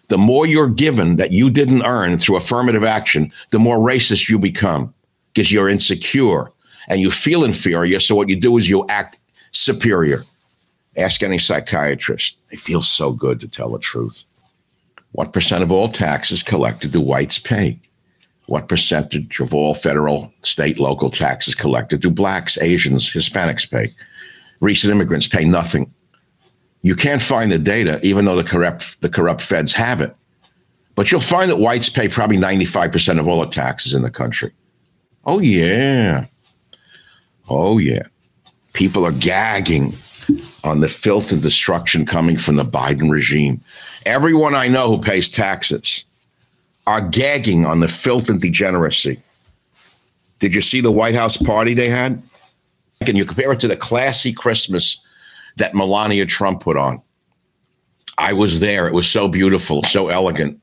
The 0.10 0.18
more 0.18 0.46
you're 0.46 0.70
given 0.70 1.18
that 1.18 1.32
you 1.32 1.50
didn't 1.50 1.86
earn 1.86 2.18
through 2.18 2.38
affirmative 2.38 2.84
action, 2.84 3.32
the 3.50 3.60
more 3.60 3.78
racist 3.78 4.30
you 4.30 4.40
become 4.40 4.94
because 5.34 5.52
you're 5.52 5.70
insecure 5.70 6.52
and 6.88 7.02
you 7.02 7.12
feel 7.12 7.44
inferior. 7.44 8.00
So 8.00 8.16
what 8.16 8.30
you 8.30 8.36
do 8.36 8.58
is 8.58 8.70
you 8.70 8.86
act 8.88 9.18
superior. 9.52 10.24
Ask 10.96 11.22
any 11.22 11.38
psychiatrist. 11.38 12.38
It 12.50 12.60
feels 12.60 12.90
so 12.90 13.12
good 13.12 13.40
to 13.42 13.48
tell 13.48 13.70
the 13.70 13.80
truth. 13.80 14.24
What 15.12 15.34
percent 15.34 15.64
of 15.64 15.72
all 15.72 15.90
taxes 15.90 16.44
collected 16.44 16.92
do 16.92 17.02
whites 17.02 17.40
pay? 17.40 17.80
What 18.48 18.70
percentage 18.70 19.40
of 19.40 19.54
all 19.54 19.74
federal, 19.74 20.32
state, 20.42 20.80
local 20.80 21.10
taxes 21.10 21.54
collected 21.54 22.02
do 22.02 22.10
blacks, 22.10 22.58
Asians, 22.60 23.10
Hispanics 23.10 23.70
pay? 23.70 23.94
Recent 24.60 24.92
immigrants 24.92 25.28
pay 25.28 25.44
nothing. 25.44 25.94
You 26.82 26.96
can't 26.96 27.22
find 27.22 27.52
the 27.52 27.60
data, 27.60 28.00
even 28.04 28.26
though 28.26 28.38
the 28.38 28.44
corrupt 28.44 29.00
the 29.02 29.10
corrupt 29.10 29.42
feds 29.42 29.74
have 29.74 30.02
it. 30.02 30.16
But 30.96 31.12
you'll 31.12 31.22
find 31.22 31.50
that 31.52 31.58
whites 31.58 31.90
pay 31.90 32.08
probably 32.08 32.38
95% 32.38 33.20
of 33.20 33.28
all 33.28 33.42
the 33.42 33.48
taxes 33.48 33.94
in 33.94 34.02
the 34.02 34.10
country. 34.10 34.52
Oh 35.26 35.40
yeah. 35.40 36.26
Oh, 37.50 37.78
yeah. 37.78 38.04
People 38.74 39.06
are 39.06 39.12
gagging 39.12 39.94
on 40.64 40.82
the 40.82 40.88
filth 40.88 41.32
and 41.32 41.42
destruction 41.42 42.06
coming 42.06 42.38
from 42.38 42.58
the 42.58 42.66
Biden 42.66 43.10
regime. 43.10 43.62
Everyone 44.06 44.56
I 44.56 44.68
know 44.68 44.88
who 44.88 45.02
pays 45.02 45.30
taxes 45.30 46.06
are 46.86 47.02
gagging 47.02 47.66
on 47.66 47.80
the 47.80 47.88
filth 47.88 48.30
and 48.30 48.40
degeneracy. 48.40 49.22
Did 50.40 50.54
you 50.54 50.62
see 50.62 50.82
the 50.82 50.92
White 50.92 51.16
House 51.16 51.38
party 51.38 51.74
they 51.74 51.90
had? 51.90 52.22
Can 53.06 53.16
you 53.16 53.26
compare 53.26 53.52
it 53.52 53.60
to 53.62 53.68
the 53.68 53.78
classy 53.78 54.34
Christmas 54.34 55.00
that 55.58 55.76
Melania 55.76 56.26
Trump 56.26 56.62
put 56.62 56.78
on? 56.78 57.02
I 58.18 58.34
was 58.34 58.60
there. 58.60 58.88
It 58.88 58.94
was 58.94 59.10
so 59.10 59.28
beautiful, 59.28 59.84
so 59.84 60.10
elegant. 60.10 60.60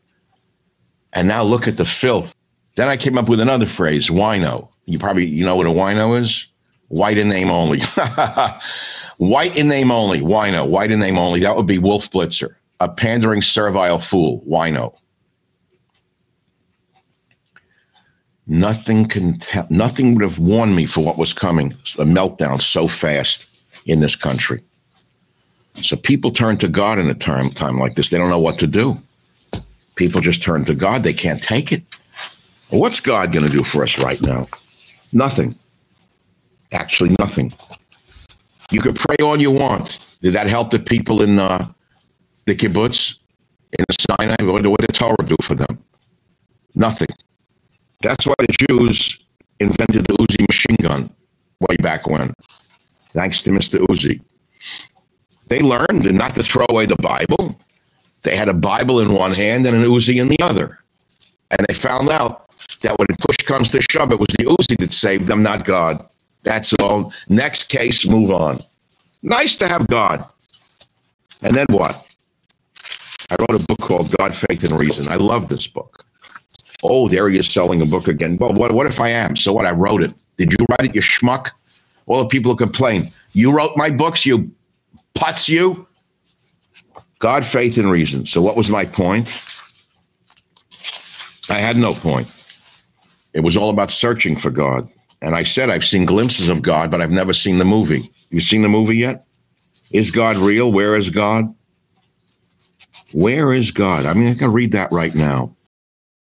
And 1.12 1.28
now 1.28 1.42
look 1.42 1.68
at 1.68 1.76
the 1.76 1.84
filth. 1.84 2.34
Then 2.76 2.88
I 2.88 2.96
came 2.96 3.16
up 3.16 3.28
with 3.28 3.40
another 3.40 3.66
phrase, 3.66 4.08
wino. 4.08 4.68
You 4.86 4.98
probably 4.98 5.26
you 5.26 5.44
know 5.44 5.56
what 5.56 5.66
a 5.66 5.70
wino 5.70 6.20
is? 6.20 6.46
White 6.94 7.18
in 7.18 7.28
name 7.28 7.50
only. 7.50 7.80
white 9.16 9.56
in 9.56 9.66
name 9.66 9.90
only. 9.90 10.20
Wino. 10.20 10.68
White 10.68 10.92
in 10.92 11.00
name 11.00 11.18
only. 11.18 11.40
That 11.40 11.56
would 11.56 11.66
be 11.66 11.78
Wolf 11.78 12.08
Blitzer, 12.08 12.54
a 12.78 12.88
pandering, 12.88 13.42
servile 13.42 13.98
fool. 13.98 14.44
Wino. 14.48 14.94
Nothing 18.46 19.08
can. 19.08 19.40
Te- 19.40 19.62
nothing 19.70 20.14
would 20.14 20.22
have 20.22 20.38
warned 20.38 20.76
me 20.76 20.86
for 20.86 21.00
what 21.00 21.18
was 21.18 21.32
coming. 21.32 21.70
The 21.96 22.04
meltdown 22.04 22.60
so 22.60 22.86
fast 22.86 23.46
in 23.86 23.98
this 23.98 24.14
country. 24.14 24.62
So 25.82 25.96
people 25.96 26.30
turn 26.30 26.58
to 26.58 26.68
God 26.68 27.00
in 27.00 27.10
a 27.10 27.14
time 27.14 27.50
time 27.50 27.76
like 27.76 27.96
this. 27.96 28.10
They 28.10 28.18
don't 28.18 28.30
know 28.30 28.38
what 28.38 28.60
to 28.60 28.68
do. 28.68 29.02
People 29.96 30.20
just 30.20 30.42
turn 30.42 30.64
to 30.66 30.74
God. 30.76 31.02
They 31.02 31.12
can't 31.12 31.42
take 31.42 31.72
it. 31.72 31.82
What's 32.68 33.00
God 33.00 33.32
going 33.32 33.46
to 33.46 33.50
do 33.50 33.64
for 33.64 33.82
us 33.82 33.98
right 33.98 34.22
now? 34.22 34.46
Nothing. 35.12 35.58
Actually, 36.74 37.14
nothing. 37.18 37.52
You 38.70 38.80
could 38.80 38.96
pray 38.96 39.16
all 39.22 39.40
you 39.40 39.50
want. 39.50 39.98
Did 40.20 40.34
that 40.34 40.48
help 40.48 40.70
the 40.70 40.78
people 40.78 41.22
in 41.22 41.38
uh, 41.38 41.70
the 42.46 42.54
kibbutz, 42.54 43.16
in 43.78 43.84
Sinai? 44.18 44.36
What 44.42 44.62
did 44.62 44.88
the 44.88 44.92
Torah 44.92 45.16
do 45.24 45.36
for 45.40 45.54
them? 45.54 45.82
Nothing. 46.74 47.08
That's 48.02 48.26
why 48.26 48.34
the 48.38 48.66
Jews 48.68 49.18
invented 49.60 50.06
the 50.06 50.14
Uzi 50.14 50.46
machine 50.48 50.76
gun 50.82 51.10
way 51.60 51.76
back 51.76 52.06
when, 52.06 52.34
thanks 53.12 53.42
to 53.42 53.50
Mr. 53.50 53.80
Uzi. 53.86 54.20
They 55.48 55.60
learned 55.60 56.12
not 56.12 56.34
to 56.34 56.42
throw 56.42 56.66
away 56.68 56.86
the 56.86 56.96
Bible. 56.96 57.58
They 58.22 58.36
had 58.36 58.48
a 58.48 58.54
Bible 58.54 59.00
in 59.00 59.12
one 59.12 59.34
hand 59.34 59.66
and 59.66 59.76
an 59.76 59.84
Uzi 59.84 60.20
in 60.20 60.28
the 60.28 60.40
other. 60.40 60.78
And 61.50 61.64
they 61.68 61.74
found 61.74 62.08
out 62.08 62.50
that 62.80 62.98
when 62.98 63.06
push 63.20 63.36
comes 63.44 63.70
to 63.70 63.80
shove, 63.90 64.12
it 64.12 64.18
was 64.18 64.28
the 64.38 64.44
Uzi 64.44 64.76
that 64.78 64.90
saved 64.90 65.26
them, 65.26 65.42
not 65.42 65.64
God. 65.64 66.06
That's 66.44 66.72
all. 66.74 67.12
Next 67.28 67.64
case, 67.64 68.06
move 68.06 68.30
on. 68.30 68.62
Nice 69.22 69.56
to 69.56 69.68
have 69.68 69.86
God. 69.88 70.24
And 71.42 71.56
then 71.56 71.66
what? 71.70 72.06
I 73.30 73.36
wrote 73.40 73.60
a 73.60 73.64
book 73.64 73.80
called 73.80 74.14
God, 74.16 74.34
Faith, 74.34 74.62
and 74.64 74.78
Reason. 74.78 75.08
I 75.08 75.16
love 75.16 75.48
this 75.48 75.66
book. 75.66 76.04
Oh, 76.82 77.08
there 77.08 77.28
he 77.30 77.38
is 77.38 77.50
selling 77.50 77.80
a 77.80 77.86
book 77.86 78.08
again. 78.08 78.36
Well, 78.36 78.52
what, 78.52 78.72
what 78.72 78.86
if 78.86 79.00
I 79.00 79.08
am? 79.08 79.36
So 79.36 79.52
what? 79.52 79.64
I 79.64 79.70
wrote 79.72 80.02
it. 80.02 80.12
Did 80.36 80.52
you 80.52 80.66
write 80.68 80.90
it, 80.90 80.94
you 80.94 81.00
schmuck? 81.00 81.50
All 82.06 82.22
the 82.22 82.28
people 82.28 82.52
who 82.52 82.56
complain. 82.56 83.10
You 83.32 83.50
wrote 83.50 83.76
my 83.76 83.88
books, 83.88 84.26
you 84.26 84.50
putz, 85.14 85.48
you? 85.48 85.86
God, 87.18 87.44
faith, 87.44 87.78
and 87.78 87.90
reason. 87.90 88.26
So 88.26 88.42
what 88.42 88.56
was 88.56 88.68
my 88.68 88.84
point? 88.84 89.32
I 91.48 91.58
had 91.58 91.78
no 91.78 91.94
point. 91.94 92.30
It 93.32 93.40
was 93.40 93.56
all 93.56 93.70
about 93.70 93.90
searching 93.90 94.36
for 94.36 94.50
God. 94.50 94.88
And 95.24 95.34
I 95.34 95.42
said, 95.42 95.70
I've 95.70 95.86
seen 95.86 96.04
glimpses 96.04 96.50
of 96.50 96.60
God, 96.60 96.90
but 96.90 97.00
I've 97.00 97.10
never 97.10 97.32
seen 97.32 97.56
the 97.56 97.64
movie. 97.64 98.12
You 98.28 98.40
seen 98.40 98.60
the 98.60 98.68
movie 98.68 98.98
yet? 98.98 99.24
Is 99.90 100.10
God 100.10 100.36
real? 100.36 100.70
Where 100.70 100.96
is 100.96 101.08
God? 101.08 101.46
Where 103.12 103.50
is 103.50 103.70
God? 103.70 104.04
I 104.04 104.12
mean, 104.12 104.28
I 104.28 104.34
can 104.34 104.52
read 104.52 104.72
that 104.72 104.92
right 104.92 105.14
now. 105.14 105.56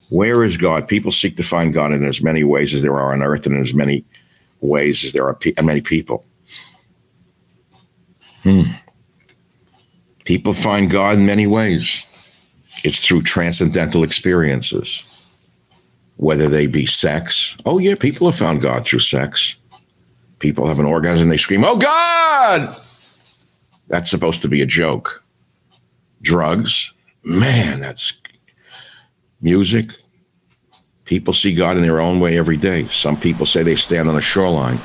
Where 0.10 0.43
is 0.43 0.57
God? 0.57 0.89
People 0.89 1.13
seek 1.13 1.38
to 1.38 1.43
find 1.43 1.74
God 1.74 1.93
in 1.93 2.03
as 2.03 2.21
many 2.21 2.43
ways 2.43 2.74
as 2.74 2.81
there 2.81 2.98
are 2.98 3.13
on 3.13 3.24
earth 3.24 3.45
and 3.45 3.55
in 3.55 3.62
as 3.62 3.74
many 3.74 4.03
ways 4.60 5.05
as 5.05 5.13
there 5.13 5.25
are 5.25 5.36
pe- 5.36 5.53
many 5.63 5.79
people. 5.79 6.25
Hmm. 8.43 8.63
People 10.25 10.51
find 10.51 10.91
God 10.91 11.17
in 11.17 11.25
many 11.25 11.48
ways. 11.48 12.05
It's 12.83 13.05
through 13.07 13.21
transcendental 13.21 14.03
experiences, 14.03 15.05
whether 16.22 16.48
they 16.48 16.68
be 16.68 16.86
sex. 16.86 17.58
Oh, 17.66 17.80
yeah, 17.80 17.96
people 17.96 18.30
have 18.30 18.38
found 18.38 18.62
God 18.62 18.86
through 18.86 19.00
sex. 19.00 19.56
People 20.38 20.68
have 20.68 20.78
an 20.78 20.86
orgasm 20.86 21.24
and 21.24 21.32
they 21.32 21.38
scream, 21.38 21.66
Oh, 21.66 21.75
God! 21.75 22.80
That's 23.88 24.10
supposed 24.10 24.44
to 24.44 24.48
be 24.48 24.62
a 24.62 24.66
joke. 24.68 25.24
Drugs, 26.22 26.94
man, 27.24 27.80
that's 27.80 28.13
music. 29.42 29.94
People 31.06 31.34
see 31.34 31.56
God 31.56 31.75
in 31.75 31.82
their 31.82 32.00
own 32.00 32.20
way 32.20 32.38
every 32.38 32.56
day. 32.56 32.88
Some 32.90 33.20
people 33.20 33.48
say 33.48 33.63
they 33.63 33.75
stand 33.75 34.08
on 34.08 34.16
a 34.16 34.22
shoreline, 34.22 34.80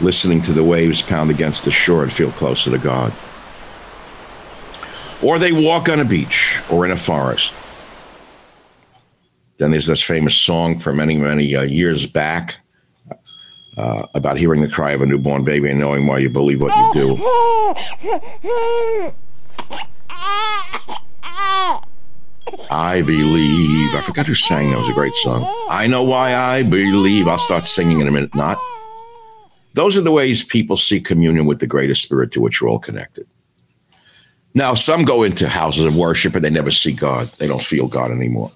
listening 0.00 0.40
to 0.42 0.52
the 0.52 0.64
waves 0.64 1.02
pound 1.02 1.28
against 1.28 1.66
the 1.66 1.70
shore 1.70 2.02
and 2.02 2.10
feel 2.10 2.32
closer 2.32 2.70
to 2.70 2.78
God. 2.78 3.12
Or 5.22 5.38
they 5.38 5.52
walk 5.52 5.90
on 5.90 6.00
a 6.00 6.04
beach 6.06 6.62
or 6.70 6.86
in 6.86 6.92
a 6.92 6.96
forest. 6.96 7.54
Then 9.60 9.70
there's 9.72 9.86
this 9.86 10.02
famous 10.02 10.34
song 10.34 10.78
from 10.78 10.96
many, 10.96 11.18
many 11.18 11.54
uh, 11.54 11.60
years 11.60 12.06
back 12.06 12.60
uh, 13.76 14.06
about 14.14 14.38
hearing 14.38 14.62
the 14.62 14.70
cry 14.70 14.92
of 14.92 15.02
a 15.02 15.06
newborn 15.06 15.44
baby 15.44 15.68
and 15.68 15.78
knowing 15.78 16.06
why 16.06 16.18
you 16.18 16.30
believe 16.30 16.62
what 16.62 16.74
you 16.74 16.92
do. 16.94 17.16
I 22.70 23.02
believe. 23.02 23.94
I 23.94 24.00
forgot 24.02 24.24
who 24.24 24.34
sang 24.34 24.70
that. 24.70 24.78
was 24.78 24.88
a 24.88 24.94
great 24.94 25.12
song. 25.16 25.44
I 25.68 25.86
know 25.86 26.04
why 26.04 26.34
I 26.34 26.62
believe. 26.62 27.28
I'll 27.28 27.38
start 27.38 27.66
singing 27.66 28.00
in 28.00 28.08
a 28.08 28.10
minute. 28.10 28.34
Not. 28.34 28.58
Those 29.74 29.94
are 29.98 30.00
the 30.00 30.10
ways 30.10 30.42
people 30.42 30.78
seek 30.78 31.04
communion 31.04 31.44
with 31.44 31.60
the 31.60 31.66
greatest 31.66 32.00
spirit 32.00 32.32
to 32.32 32.40
which 32.40 32.62
we're 32.62 32.70
all 32.70 32.78
connected. 32.78 33.26
Now, 34.54 34.74
some 34.74 35.04
go 35.04 35.22
into 35.22 35.48
houses 35.48 35.84
of 35.84 35.96
worship 35.96 36.34
and 36.34 36.44
they 36.44 36.50
never 36.50 36.70
see 36.70 36.92
God. 36.92 37.28
They 37.38 37.46
don't 37.46 37.62
feel 37.62 37.86
God 37.86 38.10
anymore. 38.10 38.50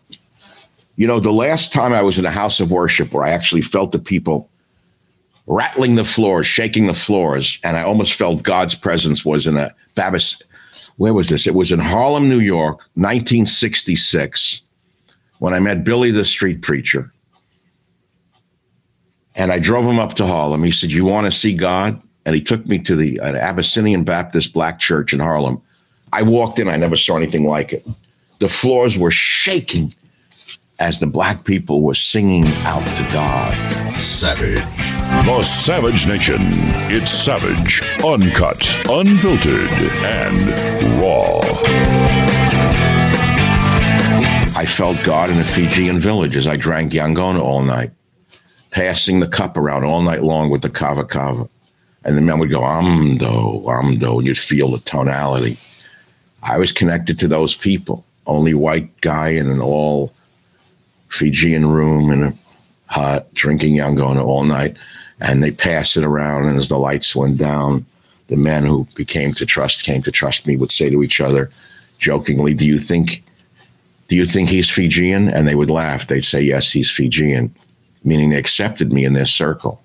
You 0.96 1.06
know, 1.06 1.18
the 1.18 1.32
last 1.32 1.72
time 1.72 1.92
I 1.92 2.02
was 2.02 2.18
in 2.18 2.24
a 2.24 2.30
house 2.30 2.60
of 2.60 2.70
worship 2.70 3.12
where 3.12 3.24
I 3.24 3.30
actually 3.30 3.62
felt 3.62 3.90
the 3.90 3.98
people 3.98 4.48
rattling 5.46 5.96
the 5.96 6.04
floors, 6.04 6.46
shaking 6.46 6.86
the 6.86 6.94
floors, 6.94 7.58
and 7.64 7.76
I 7.76 7.82
almost 7.82 8.14
felt 8.14 8.42
God's 8.42 8.74
presence 8.74 9.24
was 9.24 9.46
in 9.46 9.56
a 9.56 9.74
Baptist. 9.94 10.44
Where 10.96 11.12
was 11.12 11.28
this? 11.28 11.46
It 11.46 11.54
was 11.54 11.72
in 11.72 11.80
Harlem, 11.80 12.28
New 12.28 12.40
York, 12.40 12.78
1966, 12.94 14.62
when 15.38 15.52
I 15.52 15.60
met 15.60 15.84
Billy 15.84 16.10
the 16.10 16.24
street 16.24 16.62
preacher. 16.62 17.12
And 19.34 19.50
I 19.50 19.58
drove 19.58 19.84
him 19.84 19.98
up 19.98 20.14
to 20.14 20.26
Harlem. 20.26 20.62
He 20.62 20.70
said, 20.70 20.92
You 20.92 21.04
want 21.04 21.26
to 21.26 21.32
see 21.32 21.54
God? 21.54 22.00
And 22.24 22.34
he 22.34 22.40
took 22.40 22.64
me 22.66 22.78
to 22.78 22.94
the 22.94 23.18
an 23.18 23.36
Abyssinian 23.36 24.04
Baptist 24.04 24.52
black 24.52 24.78
church 24.78 25.12
in 25.12 25.18
Harlem. 25.18 25.60
I 26.12 26.22
walked 26.22 26.60
in, 26.60 26.68
I 26.68 26.76
never 26.76 26.96
saw 26.96 27.16
anything 27.16 27.44
like 27.44 27.72
it. 27.72 27.86
The 28.38 28.48
floors 28.48 28.96
were 28.96 29.10
shaking 29.10 29.92
as 30.78 30.98
the 30.98 31.06
black 31.06 31.44
people 31.44 31.82
were 31.82 31.94
singing 31.94 32.46
out 32.64 32.84
to 32.96 33.02
God. 33.12 33.54
Savage. 34.00 34.62
The 35.24 35.42
Savage 35.42 36.06
Nation. 36.06 36.38
It's 36.90 37.12
savage, 37.12 37.80
uncut, 38.04 38.66
unfiltered, 38.90 39.70
and 40.04 41.00
raw. 41.00 41.40
I 44.56 44.66
felt 44.66 45.02
God 45.04 45.30
in 45.30 45.38
a 45.38 45.44
Fijian 45.44 45.98
village 45.98 46.36
as 46.36 46.48
I 46.48 46.56
drank 46.56 46.92
Yangona 46.92 47.40
all 47.40 47.62
night, 47.62 47.92
passing 48.70 49.20
the 49.20 49.28
cup 49.28 49.56
around 49.56 49.84
all 49.84 50.02
night 50.02 50.22
long 50.22 50.50
with 50.50 50.62
the 50.62 50.70
kava 50.70 51.04
kava. 51.04 51.48
And 52.04 52.16
the 52.16 52.22
men 52.22 52.38
would 52.38 52.50
go, 52.50 52.60
Amdo, 52.60 53.64
Amdo, 53.64 54.18
and 54.18 54.26
you'd 54.26 54.38
feel 54.38 54.70
the 54.70 54.78
tonality. 54.80 55.56
I 56.42 56.58
was 56.58 56.72
connected 56.72 57.18
to 57.20 57.28
those 57.28 57.54
people. 57.54 58.04
Only 58.26 58.54
white 58.54 59.00
guy 59.00 59.30
in 59.30 59.48
an 59.48 59.60
all 59.60 60.12
Fijian 61.14 61.66
room 61.66 62.10
in 62.10 62.22
a 62.24 62.34
hut, 62.86 63.32
drinking 63.34 63.74
Yangona 63.74 64.24
all 64.24 64.44
night. 64.44 64.76
And 65.20 65.42
they 65.42 65.50
pass 65.50 65.96
it 65.96 66.04
around. 66.04 66.46
And 66.46 66.58
as 66.58 66.68
the 66.68 66.78
lights 66.78 67.14
went 67.14 67.38
down, 67.38 67.86
the 68.26 68.36
men 68.36 68.64
who 68.64 68.86
became 68.94 69.32
to 69.34 69.46
trust, 69.46 69.84
came 69.84 70.02
to 70.02 70.10
trust 70.10 70.46
me, 70.46 70.56
would 70.56 70.72
say 70.72 70.90
to 70.90 71.02
each 71.02 71.20
other 71.20 71.50
jokingly, 71.98 72.54
Do 72.54 72.66
you 72.66 72.78
think 72.78 73.22
do 74.08 74.16
you 74.16 74.26
think 74.26 74.50
he's 74.50 74.68
Fijian? 74.68 75.28
And 75.28 75.48
they 75.48 75.54
would 75.54 75.70
laugh. 75.70 76.06
They'd 76.06 76.24
say, 76.24 76.42
Yes, 76.42 76.70
he's 76.70 76.90
Fijian, 76.90 77.54
meaning 78.02 78.30
they 78.30 78.38
accepted 78.38 78.92
me 78.92 79.04
in 79.04 79.14
their 79.14 79.26
circle. 79.26 79.82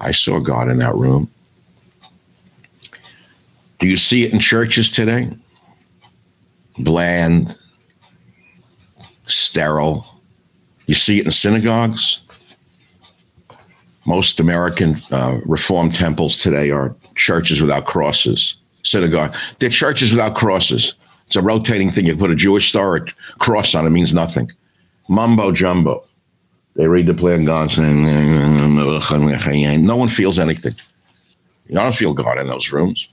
I 0.00 0.12
saw 0.12 0.38
God 0.38 0.68
in 0.68 0.78
that 0.78 0.94
room. 0.94 1.30
Do 3.78 3.86
you 3.86 3.96
see 3.96 4.24
it 4.24 4.32
in 4.32 4.40
churches 4.40 4.90
today? 4.90 5.30
bland, 6.78 7.56
sterile. 9.26 10.06
You 10.88 10.94
see 10.94 11.20
it 11.20 11.26
in 11.26 11.30
synagogues. 11.30 12.20
Most 14.06 14.40
American 14.40 15.00
uh, 15.10 15.38
Reformed 15.44 15.94
temples 15.94 16.38
today 16.38 16.70
are 16.70 16.96
churches 17.14 17.60
without 17.60 17.84
crosses. 17.84 18.56
Synagogue. 18.84 19.34
They're 19.58 19.68
churches 19.68 20.10
without 20.10 20.34
crosses. 20.34 20.94
It's 21.26 21.36
a 21.36 21.42
rotating 21.42 21.90
thing. 21.90 22.06
You 22.06 22.16
put 22.16 22.30
a 22.30 22.34
Jewish 22.34 22.70
star 22.70 22.96
or 22.96 23.06
cross 23.38 23.74
on 23.74 23.86
it, 23.86 23.90
means 23.90 24.14
nothing. 24.14 24.50
Mumbo 25.08 25.52
jumbo. 25.52 26.02
They 26.74 26.86
read 26.86 27.06
the 27.06 27.12
play 27.12 27.34
of 27.34 27.44
God 27.44 27.70
saying, 27.70 28.04
no 29.86 29.96
one 29.96 30.08
feels 30.08 30.38
anything. 30.38 30.74
You 31.66 31.74
don't 31.74 31.94
feel 31.94 32.14
God 32.14 32.38
in 32.38 32.46
those 32.46 32.72
rooms. 32.72 33.10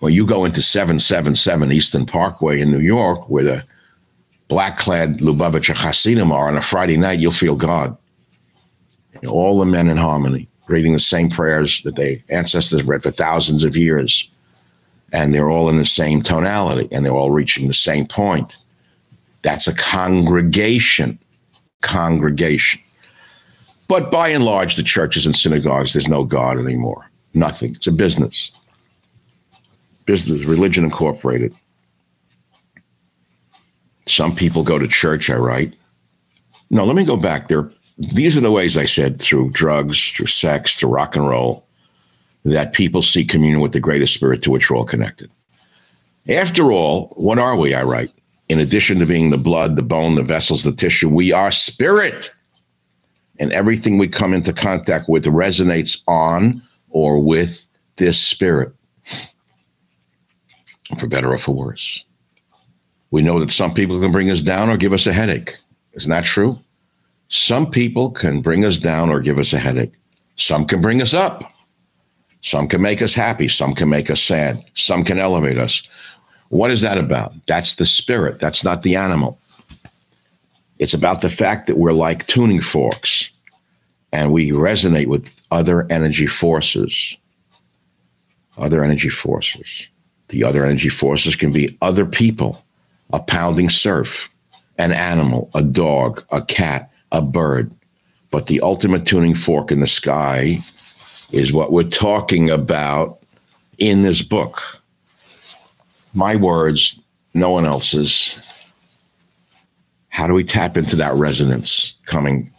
Well, 0.00 0.08
you 0.08 0.24
go 0.24 0.46
into 0.46 0.62
777 0.62 1.70
Eastern 1.70 2.06
Parkway 2.06 2.62
in 2.62 2.70
New 2.70 2.80
York, 2.80 3.28
where 3.28 3.44
the 3.44 3.64
black 4.50 4.76
clad 4.76 5.18
Lubavitcher 5.18 5.74
Hasidim 5.74 6.32
are 6.32 6.48
on 6.48 6.56
a 6.56 6.62
Friday 6.62 6.98
night, 6.98 7.20
you'll 7.20 7.32
feel 7.32 7.56
God. 7.56 7.96
All 9.26 9.58
the 9.58 9.64
men 9.64 9.88
in 9.88 9.96
harmony, 9.96 10.48
reading 10.66 10.92
the 10.92 10.98
same 10.98 11.30
prayers 11.30 11.80
that 11.82 11.96
their 11.96 12.16
ancestors 12.28 12.82
read 12.82 13.02
for 13.02 13.12
thousands 13.12 13.64
of 13.64 13.76
years. 13.76 14.28
And 15.12 15.34
they're 15.34 15.50
all 15.50 15.68
in 15.68 15.76
the 15.76 15.84
same 15.84 16.22
tonality 16.22 16.88
and 16.92 17.04
they're 17.04 17.12
all 17.12 17.30
reaching 17.30 17.68
the 17.68 17.74
same 17.74 18.06
point. 18.06 18.56
That's 19.42 19.66
a 19.66 19.74
congregation. 19.74 21.18
Congregation. 21.80 22.80
But 23.88 24.10
by 24.10 24.28
and 24.28 24.44
large, 24.44 24.76
the 24.76 24.82
churches 24.82 25.26
and 25.26 25.34
synagogues, 25.34 25.92
there's 25.92 26.08
no 26.08 26.24
God 26.24 26.58
anymore. 26.58 27.10
Nothing. 27.34 27.74
It's 27.74 27.86
a 27.86 27.92
business 27.92 28.52
business, 30.06 30.42
religion 30.42 30.82
incorporated. 30.82 31.54
Some 34.10 34.34
people 34.34 34.64
go 34.64 34.78
to 34.78 34.88
church, 34.88 35.30
I 35.30 35.36
write. 35.36 35.74
No, 36.70 36.84
let 36.84 36.96
me 36.96 37.04
go 37.04 37.16
back 37.16 37.48
there. 37.48 37.70
These 37.98 38.36
are 38.36 38.40
the 38.40 38.50
ways 38.50 38.76
I 38.76 38.84
said 38.84 39.20
through 39.20 39.50
drugs, 39.50 40.10
through 40.10 40.26
sex, 40.26 40.76
through 40.76 40.90
rock 40.90 41.14
and 41.14 41.28
roll, 41.28 41.66
that 42.44 42.72
people 42.72 43.02
seek 43.02 43.28
communion 43.28 43.60
with 43.60 43.72
the 43.72 43.80
greatest 43.80 44.14
spirit 44.14 44.42
to 44.42 44.50
which 44.50 44.70
we're 44.70 44.78
all 44.78 44.84
connected. 44.84 45.30
After 46.28 46.72
all, 46.72 47.12
what 47.16 47.38
are 47.38 47.56
we? 47.56 47.74
I 47.74 47.82
write. 47.82 48.12
In 48.48 48.58
addition 48.58 48.98
to 48.98 49.06
being 49.06 49.30
the 49.30 49.38
blood, 49.38 49.76
the 49.76 49.82
bone, 49.82 50.16
the 50.16 50.22
vessels, 50.22 50.64
the 50.64 50.72
tissue, 50.72 51.08
we 51.08 51.30
are 51.32 51.52
spirit. 51.52 52.32
And 53.38 53.52
everything 53.52 53.96
we 53.96 54.08
come 54.08 54.34
into 54.34 54.52
contact 54.52 55.08
with 55.08 55.24
resonates 55.26 56.02
on 56.08 56.62
or 56.88 57.20
with 57.20 57.66
this 57.96 58.18
spirit 58.18 58.74
for 60.98 61.06
better 61.06 61.32
or 61.32 61.38
for 61.38 61.52
worse. 61.52 62.04
We 63.10 63.22
know 63.22 63.40
that 63.40 63.50
some 63.50 63.74
people 63.74 64.00
can 64.00 64.12
bring 64.12 64.30
us 64.30 64.42
down 64.42 64.68
or 64.68 64.76
give 64.76 64.92
us 64.92 65.06
a 65.06 65.12
headache. 65.12 65.56
Isn't 65.92 66.10
that 66.10 66.24
true? 66.24 66.58
Some 67.28 67.70
people 67.70 68.10
can 68.10 68.40
bring 68.42 68.64
us 68.64 68.78
down 68.78 69.10
or 69.10 69.20
give 69.20 69.38
us 69.38 69.52
a 69.52 69.58
headache. 69.58 69.92
Some 70.36 70.66
can 70.66 70.80
bring 70.80 71.02
us 71.02 71.14
up. 71.14 71.52
Some 72.42 72.68
can 72.68 72.80
make 72.80 73.02
us 73.02 73.12
happy. 73.12 73.48
Some 73.48 73.74
can 73.74 73.88
make 73.88 74.10
us 74.10 74.22
sad. 74.22 74.64
Some 74.74 75.04
can 75.04 75.18
elevate 75.18 75.58
us. 75.58 75.82
What 76.48 76.70
is 76.70 76.80
that 76.80 76.98
about? 76.98 77.32
That's 77.46 77.76
the 77.76 77.86
spirit. 77.86 78.40
That's 78.40 78.64
not 78.64 78.82
the 78.82 78.96
animal. 78.96 79.38
It's 80.78 80.94
about 80.94 81.20
the 81.20 81.28
fact 81.28 81.66
that 81.66 81.76
we're 81.76 81.92
like 81.92 82.26
tuning 82.26 82.60
forks 82.60 83.30
and 84.12 84.32
we 84.32 84.50
resonate 84.50 85.06
with 85.06 85.40
other 85.50 85.86
energy 85.90 86.26
forces. 86.26 87.16
Other 88.56 88.82
energy 88.82 89.10
forces. 89.10 89.88
The 90.28 90.42
other 90.42 90.64
energy 90.64 90.88
forces 90.88 91.36
can 91.36 91.52
be 91.52 91.76
other 91.82 92.06
people, 92.06 92.62
a 93.12 93.20
pounding 93.20 93.68
surf, 93.68 94.28
an 94.78 94.92
animal, 94.92 95.50
a 95.54 95.62
dog, 95.62 96.24
a 96.30 96.42
cat, 96.42 96.90
a 97.12 97.22
bird. 97.22 97.72
But 98.30 98.46
the 98.46 98.60
ultimate 98.60 99.06
tuning 99.06 99.34
fork 99.34 99.72
in 99.72 99.80
the 99.80 99.86
sky 99.86 100.62
is 101.32 101.52
what 101.52 101.72
we're 101.72 101.84
talking 101.84 102.50
about 102.50 103.18
in 103.78 104.02
this 104.02 104.22
book. 104.22 104.60
My 106.14 106.36
words, 106.36 107.00
no 107.34 107.50
one 107.50 107.66
else's. 107.66 108.36
How 110.08 110.26
do 110.26 110.34
we 110.34 110.44
tap 110.44 110.76
into 110.76 110.96
that 110.96 111.14
resonance 111.14 111.94
coming 112.04 112.52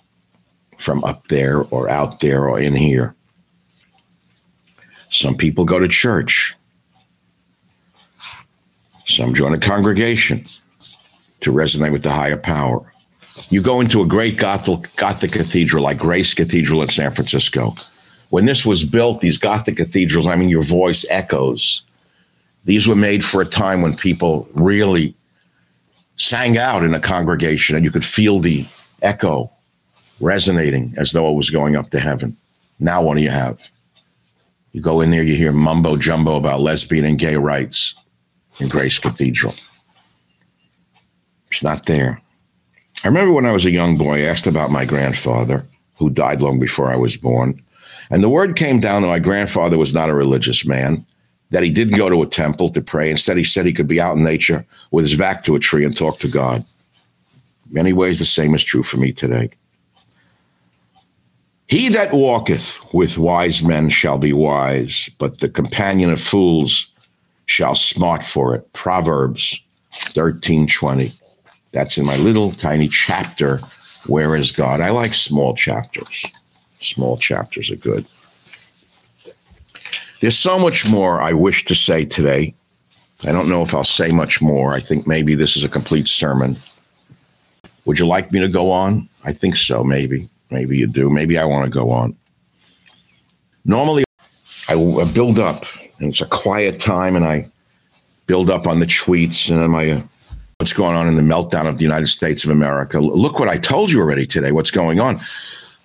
from 0.77 1.03
up 1.03 1.27
there 1.27 1.63
or 1.65 1.89
out 1.89 2.21
there 2.21 2.47
or 2.49 2.59
in 2.59 2.75
here? 2.75 3.13
Some 5.09 5.35
people 5.35 5.65
go 5.65 5.77
to 5.77 5.87
church. 5.87 6.55
Some 9.05 9.33
join 9.33 9.53
a 9.53 9.57
congregation 9.57 10.47
to 11.41 11.51
resonate 11.51 11.91
with 11.91 12.03
the 12.03 12.11
higher 12.11 12.37
power. 12.37 12.81
You 13.49 13.61
go 13.61 13.81
into 13.81 14.01
a 14.01 14.05
great 14.05 14.37
Gothic, 14.37 14.95
Gothic 14.95 15.31
cathedral 15.31 15.83
like 15.83 15.97
Grace 15.97 16.33
Cathedral 16.33 16.81
in 16.81 16.89
San 16.89 17.11
Francisco. 17.11 17.75
When 18.29 18.45
this 18.45 18.65
was 18.65 18.85
built, 18.85 19.21
these 19.21 19.37
Gothic 19.37 19.77
cathedrals, 19.77 20.27
I 20.27 20.35
mean, 20.35 20.49
your 20.49 20.63
voice 20.63 21.05
echoes. 21.09 21.83
These 22.65 22.87
were 22.87 22.95
made 22.95 23.25
for 23.25 23.41
a 23.41 23.45
time 23.45 23.81
when 23.81 23.95
people 23.95 24.47
really 24.53 25.15
sang 26.17 26.57
out 26.57 26.83
in 26.83 26.93
a 26.93 26.99
congregation 26.99 27.75
and 27.75 27.83
you 27.83 27.91
could 27.91 28.05
feel 28.05 28.39
the 28.39 28.65
echo 29.01 29.51
resonating 30.19 30.93
as 30.97 31.11
though 31.11 31.29
it 31.29 31.35
was 31.35 31.49
going 31.49 31.75
up 31.75 31.89
to 31.89 31.99
heaven. 31.99 32.37
Now, 32.79 33.01
what 33.01 33.17
do 33.17 33.23
you 33.23 33.31
have? 33.31 33.59
You 34.71 34.81
go 34.81 35.01
in 35.01 35.09
there, 35.09 35.23
you 35.23 35.35
hear 35.35 35.51
mumbo 35.51 35.97
jumbo 35.97 36.35
about 36.35 36.61
lesbian 36.61 37.05
and 37.05 37.17
gay 37.17 37.35
rights 37.35 37.95
in 38.61 38.69
Grace 38.69 38.99
Cathedral. 38.99 39.53
It's 41.49 41.63
not 41.63 41.85
there. 41.87 42.21
I 43.03 43.07
remember 43.07 43.33
when 43.33 43.45
I 43.45 43.51
was 43.51 43.65
a 43.65 43.71
young 43.71 43.97
boy, 43.97 44.19
I 44.19 44.27
asked 44.27 44.47
about 44.47 44.71
my 44.71 44.85
grandfather, 44.85 45.65
who 45.95 46.09
died 46.09 46.41
long 46.41 46.59
before 46.59 46.91
I 46.91 46.95
was 46.95 47.17
born. 47.17 47.61
And 48.11 48.23
the 48.23 48.29
word 48.29 48.55
came 48.55 48.79
down 48.79 49.01
that 49.01 49.07
my 49.07 49.19
grandfather 49.19 49.77
was 49.77 49.93
not 49.93 50.09
a 50.09 50.13
religious 50.13 50.65
man, 50.65 51.05
that 51.49 51.63
he 51.63 51.71
didn't 51.71 51.97
go 51.97 52.09
to 52.09 52.21
a 52.21 52.27
temple 52.27 52.69
to 52.69 52.81
pray. 52.81 53.09
Instead, 53.09 53.37
he 53.37 53.43
said 53.43 53.65
he 53.65 53.73
could 53.73 53.87
be 53.87 53.99
out 53.99 54.15
in 54.15 54.23
nature 54.23 54.65
with 54.91 55.05
his 55.05 55.17
back 55.17 55.43
to 55.43 55.55
a 55.55 55.59
tree 55.59 55.83
and 55.83 55.97
talk 55.97 56.19
to 56.19 56.27
God. 56.27 56.63
In 57.67 57.73
many 57.73 57.93
ways, 57.93 58.19
the 58.19 58.25
same 58.25 58.53
is 58.53 58.63
true 58.63 58.83
for 58.83 58.97
me 58.97 59.11
today. 59.11 59.49
He 61.67 61.89
that 61.89 62.13
walketh 62.13 62.77
with 62.93 63.17
wise 63.17 63.63
men 63.63 63.89
shall 63.89 64.17
be 64.17 64.33
wise, 64.33 65.09
but 65.17 65.39
the 65.39 65.49
companion 65.49 66.11
of 66.11 66.21
fools 66.21 66.90
shall 67.51 67.75
smart 67.75 68.23
for 68.23 68.55
it. 68.55 68.71
Proverbs 68.73 69.61
13 69.93 70.67
20. 70.67 71.11
That's 71.73 71.97
in 71.97 72.05
my 72.05 72.15
little 72.17 72.53
tiny 72.53 72.87
chapter, 72.87 73.59
Where 74.07 74.35
is 74.35 74.51
God? 74.51 74.81
I 74.81 74.89
like 74.89 75.13
small 75.13 75.53
chapters. 75.53 76.25
Small 76.79 77.17
chapters 77.17 77.69
are 77.69 77.75
good. 77.75 78.05
There's 80.21 80.37
so 80.37 80.57
much 80.57 80.89
more 80.89 81.21
I 81.21 81.33
wish 81.33 81.65
to 81.65 81.75
say 81.75 82.05
today. 82.05 82.53
I 83.23 83.31
don't 83.31 83.49
know 83.49 83.61
if 83.61 83.75
I'll 83.75 83.83
say 83.83 84.11
much 84.11 84.41
more. 84.41 84.73
I 84.73 84.79
think 84.79 85.05
maybe 85.05 85.35
this 85.35 85.55
is 85.55 85.63
a 85.63 85.69
complete 85.69 86.07
sermon. 86.07 86.55
Would 87.85 87.99
you 87.99 88.07
like 88.07 88.31
me 88.31 88.39
to 88.39 88.47
go 88.47 88.71
on? 88.71 89.07
I 89.23 89.33
think 89.33 89.55
so, 89.55 89.83
maybe. 89.83 90.29
Maybe 90.49 90.77
you 90.77 90.87
do. 90.87 91.09
Maybe 91.09 91.37
I 91.37 91.45
want 91.45 91.65
to 91.65 91.69
go 91.69 91.91
on. 91.91 92.15
Normally, 93.65 94.03
I 94.67 94.75
build 95.13 95.39
up, 95.39 95.65
and 96.01 96.09
it's 96.09 96.21
a 96.21 96.25
quiet 96.25 96.79
time, 96.79 97.15
and 97.15 97.23
I 97.23 97.47
build 98.25 98.49
up 98.49 98.67
on 98.67 98.79
the 98.79 98.87
tweets 98.87 99.49
and 99.49 99.71
my 99.71 99.91
uh, 99.91 100.01
what's 100.57 100.73
going 100.73 100.95
on 100.95 101.07
in 101.07 101.15
the 101.15 101.21
meltdown 101.21 101.67
of 101.67 101.77
the 101.77 101.83
United 101.83 102.07
States 102.07 102.43
of 102.43 102.49
America. 102.49 102.99
Look 102.99 103.39
what 103.39 103.47
I 103.47 103.57
told 103.57 103.91
you 103.91 103.99
already 103.99 104.25
today. 104.25 104.51
What's 104.51 104.71
going 104.71 104.99
on? 104.99 105.19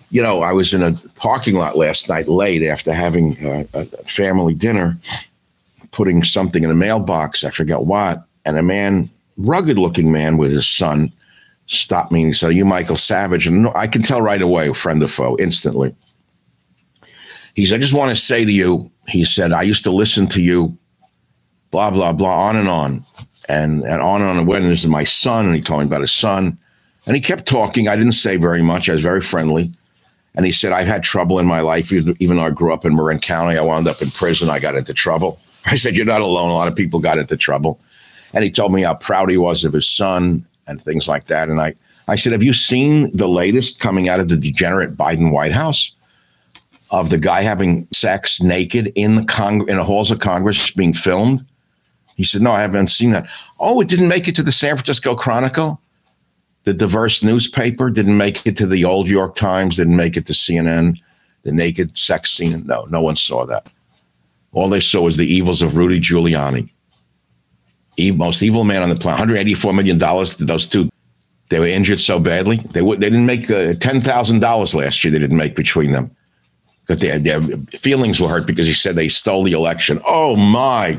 You 0.09 0.21
know, 0.21 0.41
I 0.41 0.53
was 0.53 0.73
in 0.73 0.81
a 0.81 0.93
parking 1.15 1.55
lot 1.55 1.77
last 1.77 2.09
night 2.09 2.27
late 2.27 2.63
after 2.63 2.93
having 2.93 3.45
uh, 3.45 3.65
a, 3.73 3.81
a 3.81 4.03
family 4.05 4.55
dinner, 4.55 4.97
putting 5.91 6.23
something 6.23 6.63
in 6.63 6.71
a 6.71 6.75
mailbox. 6.75 7.43
I 7.43 7.51
forget 7.51 7.81
what, 7.81 8.23
and 8.45 8.57
a 8.57 8.63
man, 8.63 9.09
rugged 9.37 9.77
looking 9.77 10.11
man 10.11 10.37
with 10.37 10.51
his 10.51 10.67
son, 10.67 11.11
stopped 11.67 12.11
me 12.11 12.23
and 12.23 12.35
said, 12.35 12.49
Are 12.49 12.53
you 12.53 12.65
Michael 12.65 12.95
Savage? 12.95 13.45
And 13.45 13.67
I 13.75 13.85
can 13.85 14.01
tell 14.01 14.21
right 14.21 14.41
away, 14.41 14.73
friend 14.73 15.03
or 15.03 15.07
foe, 15.07 15.37
instantly. 15.37 15.93
He 17.55 17.65
said, 17.65 17.75
I 17.75 17.81
just 17.81 17.93
want 17.93 18.15
to 18.15 18.23
say 18.23 18.45
to 18.45 18.51
you, 18.51 18.89
he 19.07 19.25
said, 19.25 19.53
I 19.53 19.63
used 19.63 19.83
to 19.85 19.91
listen 19.91 20.27
to 20.27 20.41
you, 20.41 20.77
blah, 21.71 21.91
blah, 21.91 22.13
blah, 22.13 22.47
on 22.47 22.55
and 22.55 22.67
on 22.67 23.05
and, 23.47 23.83
and 23.83 24.01
on 24.01 24.21
and 24.21 24.29
on. 24.29 24.37
And 24.37 24.47
when 24.47 24.63
this 24.63 24.83
is 24.83 24.89
my 24.89 25.03
son, 25.03 25.45
and 25.45 25.55
he 25.55 25.61
told 25.61 25.79
me 25.81 25.85
about 25.85 26.01
his 26.01 26.11
son. 26.11 26.57
And 27.05 27.15
he 27.15 27.21
kept 27.21 27.45
talking. 27.45 27.87
I 27.87 27.95
didn't 27.95 28.13
say 28.13 28.35
very 28.35 28.61
much. 28.61 28.89
I 28.89 28.93
was 28.93 29.01
very 29.01 29.21
friendly. 29.21 29.71
And 30.35 30.45
he 30.45 30.51
said, 30.51 30.73
I've 30.73 30.87
had 30.87 31.03
trouble 31.03 31.39
in 31.39 31.45
my 31.45 31.61
life, 31.61 31.91
even 31.91 32.37
though 32.37 32.43
I 32.43 32.49
grew 32.49 32.73
up 32.73 32.85
in 32.85 32.95
Marin 32.95 33.19
County. 33.19 33.57
I 33.57 33.61
wound 33.61 33.87
up 33.87 34.01
in 34.01 34.11
prison. 34.11 34.49
I 34.49 34.59
got 34.59 34.75
into 34.75 34.93
trouble. 34.93 35.39
I 35.65 35.75
said, 35.75 35.95
You're 35.95 36.05
not 36.05 36.21
alone. 36.21 36.49
A 36.49 36.53
lot 36.53 36.67
of 36.67 36.75
people 36.75 36.99
got 36.99 37.17
into 37.17 37.37
trouble. 37.37 37.79
And 38.33 38.43
he 38.43 38.51
told 38.51 38.73
me 38.73 38.81
how 38.81 38.93
proud 38.93 39.29
he 39.29 39.37
was 39.37 39.63
of 39.63 39.73
his 39.73 39.89
son 39.89 40.45
and 40.67 40.81
things 40.81 41.07
like 41.07 41.25
that. 41.25 41.49
And 41.49 41.61
I, 41.61 41.75
I 42.09 42.17
said, 42.17 42.33
Have 42.33 42.43
you 42.43 42.53
seen 42.53 43.09
the 43.15 43.27
latest 43.27 43.79
coming 43.79 44.09
out 44.09 44.19
of 44.19 44.27
the 44.27 44.35
degenerate 44.35 44.97
Biden 44.97 45.31
White 45.31 45.53
House 45.53 45.91
of 46.89 47.09
the 47.09 47.17
guy 47.17 47.41
having 47.41 47.87
sex 47.93 48.41
naked 48.41 48.91
in 48.95 49.15
the 49.15 49.25
Cong- 49.25 49.67
in 49.67 49.77
the 49.77 49.83
halls 49.83 50.11
of 50.11 50.19
Congress 50.19 50.71
being 50.71 50.93
filmed? 50.93 51.45
He 52.15 52.23
said, 52.23 52.41
No, 52.41 52.51
I 52.51 52.61
haven't 52.61 52.87
seen 52.87 53.11
that. 53.11 53.29
Oh, 53.59 53.79
it 53.79 53.87
didn't 53.87 54.07
make 54.07 54.27
it 54.27 54.35
to 54.35 54.43
the 54.43 54.51
San 54.51 54.75
Francisco 54.75 55.15
Chronicle. 55.15 55.79
The 56.63 56.73
diverse 56.73 57.23
newspaper 57.23 57.89
didn't 57.89 58.17
make 58.17 58.45
it 58.45 58.57
to 58.57 58.65
the 58.65 58.83
old 58.83 59.07
York 59.07 59.35
Times, 59.35 59.77
didn't 59.77 59.95
make 59.95 60.17
it 60.17 60.25
to 60.25 60.33
CNN, 60.33 60.99
the 61.43 61.51
naked 61.51 61.97
sex 61.97 62.31
scene. 62.31 62.65
No, 62.65 62.85
no 62.89 63.01
one 63.01 63.15
saw 63.15 63.45
that. 63.45 63.67
All 64.51 64.67
they 64.67 64.79
saw 64.79 65.01
was 65.01 65.15
the 65.15 65.25
evils 65.25 65.61
of 65.61 65.77
Rudy 65.77 65.99
Giuliani. 65.99 66.69
most 68.15 68.43
evil 68.43 68.63
man 68.63 68.81
on 68.81 68.89
the 68.89 68.95
planet. 68.95 69.29
$184 69.29 69.75
million 69.75 69.97
to 69.99 70.45
those 70.45 70.67
two. 70.67 70.89
They 71.49 71.59
were 71.59 71.67
injured 71.67 72.01
so 72.01 72.19
badly. 72.19 72.57
They, 72.71 72.81
would, 72.81 72.99
they 72.99 73.09
didn't 73.09 73.27
make 73.27 73.49
uh, 73.49 73.73
$10,000 73.75 74.73
last 74.73 75.03
year, 75.03 75.11
they 75.11 75.19
didn't 75.19 75.37
make 75.37 75.55
between 75.55 75.91
them. 75.91 76.11
Because 76.87 77.01
their, 77.01 77.19
their 77.19 77.41
feelings 77.77 78.19
were 78.19 78.29
hurt 78.29 78.47
because 78.47 78.65
he 78.65 78.73
said 78.73 78.95
they 78.95 79.09
stole 79.09 79.43
the 79.43 79.51
election. 79.51 79.99
Oh, 80.05 80.37
my. 80.37 80.97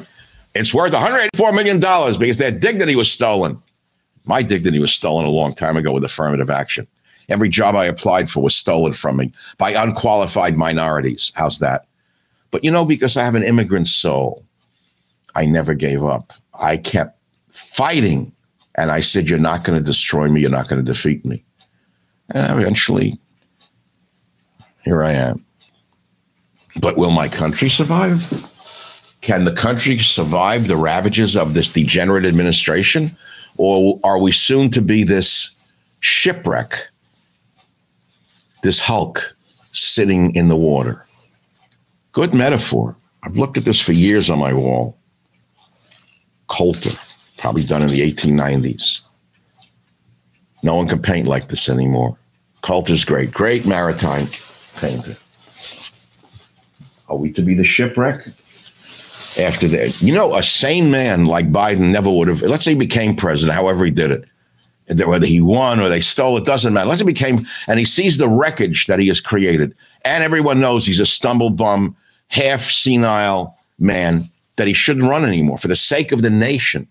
It's 0.55 0.75
worth 0.75 0.93
$184 0.93 1.55
million 1.55 1.79
because 2.19 2.37
their 2.37 2.51
dignity 2.51 2.95
was 2.95 3.11
stolen. 3.11 3.61
My 4.25 4.43
dignity 4.43 4.79
was 4.79 4.93
stolen 4.93 5.25
a 5.25 5.31
long 5.31 5.55
time 5.55 5.77
ago 5.77 5.93
with 5.93 6.05
affirmative 6.05 6.51
action. 6.51 6.87
Every 7.29 7.49
job 7.49 7.75
I 7.75 7.87
applied 7.87 8.31
for 8.31 8.43
was 8.43 8.55
stolen 8.55 8.93
from 8.93 9.17
me 9.17 9.33
by 9.57 9.71
unqualified 9.71 10.57
minorities. 10.57 11.33
How's 11.35 11.59
that? 11.59 11.87
But 12.51 12.65
you 12.65 12.71
know, 12.71 12.85
because 12.85 13.17
I 13.17 13.25
have 13.25 13.35
an 13.35 13.43
immigrant 13.43 13.87
soul, 13.87 14.45
I 15.35 15.47
never 15.47 15.75
gave 15.75 16.05
up. 16.05 16.33
I 16.55 16.77
kept 16.77 17.19
fighting. 17.51 18.33
And 18.77 18.91
I 18.91 19.01
said, 19.01 19.29
You're 19.29 19.39
not 19.39 19.65
going 19.65 19.79
to 19.79 19.85
destroy 19.85 20.29
me. 20.29 20.41
You're 20.41 20.51
not 20.51 20.69
going 20.69 20.83
to 20.83 20.93
defeat 20.93 21.25
me. 21.25 21.45
And 22.31 22.61
eventually, 22.61 23.19
here 24.85 25.03
I 25.03 25.13
am. 25.13 25.45
But 26.81 26.97
will 26.97 27.11
my 27.11 27.29
country 27.29 27.69
survive? 27.69 28.49
Can 29.21 29.45
the 29.45 29.53
country 29.53 29.99
survive 29.99 30.69
the 30.69 30.77
ravages 30.77 31.37
of 31.37 31.55
this 31.55 31.69
degenerate 31.69 32.25
administration? 32.25 33.17
Or 33.57 33.99
are 34.05 34.19
we 34.19 34.31
soon 34.31 34.71
to 34.71 34.81
be 34.81 35.03
this 35.03 35.51
shipwreck, 36.01 36.89
this 38.63 38.79
hulk 38.79 39.37
sitting 39.73 40.35
in 40.35 40.49
the 40.49 40.57
water? 40.57 41.05
Good 42.13 42.33
metaphor. 42.33 42.97
I've 43.25 43.37
looked 43.37 43.59
at 43.59 43.65
this 43.65 43.81
for 43.81 43.93
years 43.93 44.31
on 44.31 44.39
my 44.39 44.53
wall. 44.53 44.97
Coulter, 46.49 46.97
probably 47.37 47.65
done 47.65 47.83
in 47.83 47.89
the 47.89 48.01
1890s. 48.01 49.03
No 50.63 50.77
one 50.77 50.89
can 50.89 51.03
paint 51.03 51.27
like 51.27 51.49
this 51.49 51.69
anymore. 51.69 52.17
Coulter's 52.63 53.05
great, 53.05 53.33
great 53.33 53.67
maritime 53.67 54.29
painter. 54.77 55.17
Are 57.09 57.17
we 57.17 57.33
to 57.33 57.43
be 57.43 57.55
the 57.55 57.65
shipwreck? 57.65 58.29
after 59.39 59.69
that. 59.69 60.01
You 60.03 60.13
know, 60.13 60.35
a 60.35 60.43
sane 60.43 60.91
man 60.91 61.27
like 61.27 61.53
Biden 61.53 61.91
never 61.91 62.11
would 62.11 62.29
have, 62.29 62.43
let's 62.43 62.65
say 62.65 62.73
he 62.73 62.79
became 62.79 63.15
president, 63.15 63.55
however 63.55 63.85
he 63.85 63.91
did 63.91 64.11
it, 64.11 65.07
whether 65.07 65.27
he 65.27 65.41
won 65.41 65.81
or 65.81 65.89
they 65.89 66.01
stole 66.01 66.37
it, 66.37 66.45
doesn't 66.45 66.73
matter. 66.73 66.89
Let's 66.89 67.01
say 67.01 67.05
he 67.05 67.13
became, 67.13 67.47
and 67.67 67.79
he 67.79 67.85
sees 67.85 68.19
the 68.19 68.29
wreckage 68.29 68.87
that 68.87 68.99
he 68.99 69.09
has 69.09 69.21
created. 69.21 69.75
And 70.05 70.25
everyone 70.25 70.61
knows 70.61 70.87
he's 70.87 71.01
a 71.01 71.07
stumble 71.07 71.51
bum, 71.51 71.97
half 72.29 72.63
senile 72.63 73.57
man 73.79 74.29
that 74.57 74.67
he 74.67 74.73
shouldn't 74.73 75.09
run 75.09 75.25
anymore 75.25 75.59
for 75.59 75.69
the 75.69 75.77
sake 75.77 76.11
of 76.11 76.23
the 76.23 76.31
nation. 76.31 76.87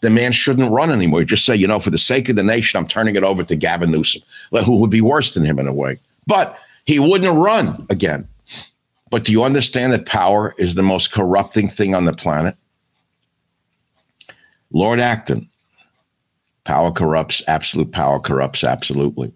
The 0.00 0.10
man 0.10 0.32
shouldn't 0.32 0.70
run 0.70 0.90
anymore. 0.90 1.24
Just 1.24 1.44
say, 1.44 1.56
you 1.56 1.66
know, 1.66 1.80
for 1.80 1.90
the 1.90 1.98
sake 1.98 2.28
of 2.28 2.36
the 2.36 2.42
nation, 2.42 2.78
I'm 2.78 2.86
turning 2.86 3.16
it 3.16 3.24
over 3.24 3.42
to 3.42 3.56
Gavin 3.56 3.90
Newsom, 3.90 4.22
who 4.64 4.76
would 4.76 4.90
be 4.90 5.00
worse 5.00 5.34
than 5.34 5.44
him 5.44 5.58
in 5.58 5.66
a 5.66 5.72
way. 5.72 5.98
But 6.26 6.56
he 6.86 6.98
wouldn't 6.98 7.36
run 7.36 7.86
again. 7.90 8.26
But 9.10 9.24
do 9.24 9.32
you 9.32 9.42
understand 9.42 9.92
that 9.92 10.06
power 10.06 10.54
is 10.58 10.74
the 10.74 10.82
most 10.82 11.12
corrupting 11.12 11.68
thing 11.68 11.94
on 11.94 12.04
the 12.04 12.12
planet? 12.12 12.56
Lord 14.70 15.00
Acton, 15.00 15.48
Power 16.68 16.92
corrupts, 16.92 17.42
absolute 17.48 17.92
power 17.92 18.20
corrupts 18.20 18.62
absolutely. 18.62 19.32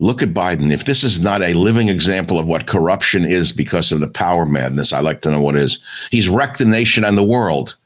Look 0.00 0.22
at 0.22 0.34
Biden. 0.34 0.72
If 0.72 0.86
this 0.86 1.04
is 1.04 1.20
not 1.20 1.40
a 1.40 1.54
living 1.54 1.88
example 1.88 2.36
of 2.36 2.48
what 2.48 2.66
corruption 2.66 3.24
is 3.24 3.52
because 3.52 3.92
of 3.92 4.00
the 4.00 4.08
power 4.08 4.44
madness, 4.44 4.92
I'd 4.92 5.04
like 5.04 5.20
to 5.20 5.30
know 5.30 5.40
what 5.40 5.56
is. 5.56 5.78
He's 6.10 6.28
wrecked 6.28 6.58
the 6.58 6.64
nation 6.64 7.04
and 7.04 7.16
the 7.16 7.22
world 7.22 7.76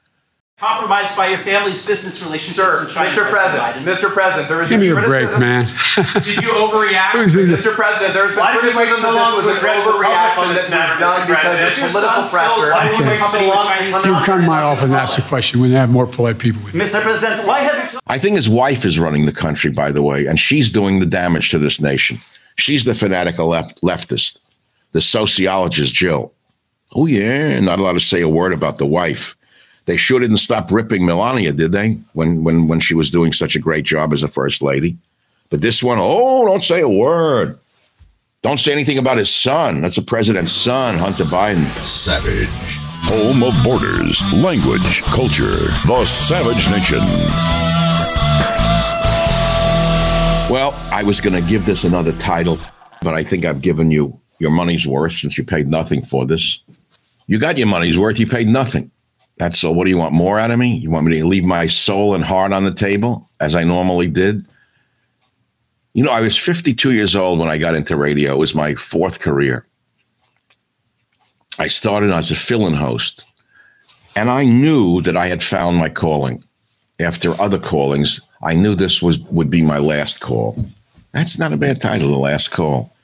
compromised 0.59 1.15
by 1.15 1.29
your 1.29 1.39
family's 1.39 1.85
business 1.85 2.23
relationships. 2.23 2.57
Sir, 2.57 2.87
Mr. 2.89 3.29
President, 3.29 3.85
Mr. 3.85 4.11
President, 4.11 4.49
there 4.49 4.63
is 4.63 4.71
Give 4.71 4.81
me 4.81 4.89
a 4.89 4.95
break, 4.95 5.29
man. 5.39 5.67
Did 5.67 6.43
you 6.43 6.49
overreact? 6.57 7.11
Mr. 7.13 7.75
President, 7.75 8.15
there's 8.15 8.35
been 8.35 8.47
criticism 8.47 9.01
so 9.03 9.13
that 9.13 9.37
this 9.37 9.45
was 9.45 9.63
an 9.63 9.69
overreaction 9.69 10.55
that 10.55 10.89
was 10.89 10.99
done 10.99 11.27
because 11.29 11.83
of 11.83 11.91
political 11.91 12.29
pressure. 12.31 12.73
Okay. 12.73 14.09
You 14.09 14.25
come 14.25 14.41
to 14.41 14.47
my 14.47 14.63
office 14.63 14.85
and 14.85 14.95
ask 14.95 15.19
a 15.19 15.23
question 15.23 15.61
when 15.61 15.71
they 15.71 15.77
have 15.77 15.91
more 15.91 16.07
polite 16.07 16.39
people 16.39 16.63
with 16.65 16.73
Mr. 16.73 17.03
President, 17.03 17.47
why 17.47 17.61
have 17.61 17.93
you... 17.93 17.99
I 18.07 18.19
think 18.19 18.37
his 18.37 18.49
wife 18.49 18.87
is 18.87 18.99
running 18.99 19.27
the 19.27 19.33
country, 19.33 19.71
by 19.71 19.93
the 19.93 20.03
way, 20.03 20.25
and 20.25 20.41
she's 20.41 20.71
doing 20.71 21.01
the 21.01 21.07
damage 21.07 21.51
to 21.51 21.59
this 21.59 21.83
nation. 21.83 22.19
She's 22.57 22.87
the 22.87 22.95
fanatical 22.95 23.49
left, 23.49 23.83
leftist, 23.83 24.39
the 24.93 25.03
sociologist, 25.03 25.93
Jill. 25.93 26.33
Oh, 26.95 27.05
yeah, 27.05 27.61
not 27.61 27.79
allowed 27.79 27.93
to 27.93 28.01
say 28.01 28.23
a 28.23 28.29
word 28.29 28.55
about 28.55 28.79
the 28.79 28.87
wife. 28.87 29.36
They 29.87 29.97
sure 29.97 30.21
didn't 30.21 30.39
stop 30.39 30.71
ripping 30.71 31.07
Melania, 31.07 31.53
did 31.53 31.73
they? 31.73 31.99
When 32.13 32.45
when 32.45 32.69
when 32.69 32.81
she 32.81 32.95
was 32.95 33.11
doing 33.11 33.33
such 33.33 33.57
a 33.57 33.61
great 33.61 33.85
job 33.85 34.13
as 34.13 34.23
a 34.23 34.29
first 34.29 34.63
lady. 34.63 34.97
But 35.49 35.61
this 35.61 35.83
one, 35.83 35.99
oh, 36.01 36.45
don't 36.45 36.65
say 36.65 36.81
a 36.81 36.89
word. 36.89 37.59
Don't 38.43 38.59
say 38.59 38.73
anything 38.73 38.99
about 38.99 39.17
his 39.17 39.33
son. 39.33 39.81
That's 39.81 39.97
the 39.97 40.03
president's 40.03 40.53
son, 40.53 40.97
Hunter 40.97 41.25
Biden. 41.25 41.67
Savage. 41.85 42.49
Home 43.09 43.45
of 43.45 43.55
borders, 43.63 44.21
language, 44.35 45.03
culture. 45.05 45.57
The 45.87 46.05
Savage 46.05 46.69
Nation. 46.71 46.99
Well, 50.53 50.75
I 50.93 51.03
was 51.05 51.21
going 51.21 51.35
to 51.35 51.49
give 51.49 51.67
this 51.67 51.85
another 51.85 52.13
title, 52.13 52.59
but 53.03 53.15
I 53.15 53.23
think 53.23 53.45
I've 53.45 53.63
given 53.63 53.91
you 53.93 54.21
your 54.39 54.51
money's 54.51 54.87
worth 54.87 55.13
since 55.13 55.39
you 55.39 55.45
paid 55.45 55.69
nothing 55.69 56.03
for 56.03 56.27
this. 56.27 56.61
You 57.29 57.39
got 57.39 57.59
your 57.59 57.69
money's 57.69 57.99
worth. 57.99 58.19
You 58.19 58.27
paid 58.27 58.49
nothing. 58.49 58.91
That's 59.39 59.59
so. 59.59 59.71
What 59.71 59.85
do 59.85 59.91
you 59.91 59.99
want 59.99 60.15
more 60.15 60.39
out 60.39 60.51
of 60.51 60.59
me? 60.59 60.77
You 60.77 60.91
want 60.91 61.07
me 61.07 61.19
to 61.19 61.27
leave 61.27 61.45
my 61.45 61.67
soul 61.67 62.15
and 62.15 62.25
heart 62.25 62.53
on 62.53 62.65
the 62.65 62.73
table 62.73 63.29
as 63.41 63.55
I 63.55 63.65
normally 63.65 64.09
did? 64.09 64.47
You 65.93 66.05
know, 66.05 66.11
I 66.11 66.21
was 66.21 66.37
52 66.37 66.93
years 66.93 67.17
old 67.17 67.39
when 67.39 67.49
I 67.49 67.59
got 67.59 67.75
into 67.75 67.97
radio. 67.97 68.33
It 68.33 68.39
was 68.39 68.55
my 68.55 68.75
fourth 68.75 69.21
career. 69.21 69.67
I 71.59 71.69
started 71.69 72.11
as 72.11 72.31
a 72.31 72.37
fill 72.37 72.67
in 72.67 72.75
host, 72.75 73.25
and 74.15 74.31
I 74.31 74.45
knew 74.45 75.01
that 75.03 75.17
I 75.17 75.27
had 75.27 75.43
found 75.43 75.77
my 75.77 75.89
calling. 75.89 76.43
After 76.99 77.39
other 77.41 77.59
callings, 77.59 78.23
I 78.43 78.55
knew 78.55 78.75
this 78.75 79.03
was 79.03 79.21
would 79.25 79.51
be 79.51 79.63
my 79.63 79.79
last 79.79 80.21
call. 80.21 80.57
That's 81.13 81.39
not 81.39 81.53
a 81.53 81.57
bad 81.57 81.81
title, 81.81 82.11
The 82.11 82.17
Last 82.17 82.51
Call. 82.51 82.95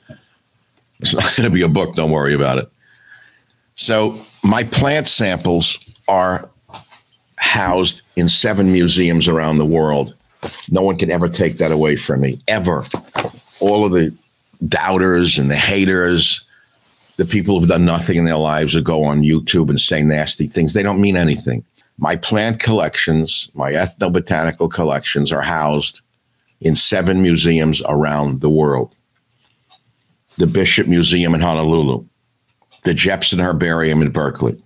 It's 0.99 1.13
not 1.13 1.23
going 1.37 1.49
to 1.49 1.53
be 1.53 1.63
a 1.63 1.67
book, 1.67 1.95
don't 1.95 2.11
worry 2.11 2.33
about 2.33 2.59
it. 2.59 2.69
So, 3.75 4.19
my 4.43 4.63
plant 4.63 5.07
samples 5.07 5.79
are 6.07 6.49
housed 7.37 8.01
in 8.15 8.29
seven 8.29 8.71
museums 8.71 9.27
around 9.27 9.57
the 9.57 9.65
world. 9.65 10.13
No 10.69 10.81
one 10.81 10.97
can 10.97 11.11
ever 11.11 11.29
take 11.29 11.57
that 11.57 11.71
away 11.71 11.95
from 11.95 12.21
me, 12.21 12.39
ever. 12.47 12.85
All 13.59 13.85
of 13.85 13.91
the 13.91 14.13
doubters 14.67 15.37
and 15.37 15.49
the 15.49 15.55
haters, 15.55 16.41
the 17.17 17.25
people 17.25 17.59
who've 17.59 17.69
done 17.69 17.85
nothing 17.85 18.17
in 18.17 18.25
their 18.25 18.37
lives 18.37 18.73
who 18.73 18.81
go 18.81 19.03
on 19.03 19.21
YouTube 19.21 19.69
and 19.69 19.79
say 19.79 20.03
nasty 20.03 20.47
things, 20.47 20.73
they 20.73 20.83
don't 20.83 21.01
mean 21.01 21.15
anything. 21.15 21.63
My 21.97 22.15
plant 22.15 22.59
collections, 22.59 23.49
my 23.53 23.71
ethnobotanical 23.71 24.71
collections, 24.71 25.31
are 25.31 25.41
housed 25.41 26.01
in 26.61 26.75
seven 26.75 27.21
museums 27.21 27.81
around 27.87 28.41
the 28.41 28.49
world 28.49 28.95
the 30.37 30.47
Bishop 30.47 30.87
Museum 30.87 31.35
in 31.35 31.41
Honolulu, 31.41 32.03
the 32.83 32.93
Jepson 32.93 33.39
Herbarium 33.39 34.01
in 34.01 34.09
Berkeley, 34.09 34.61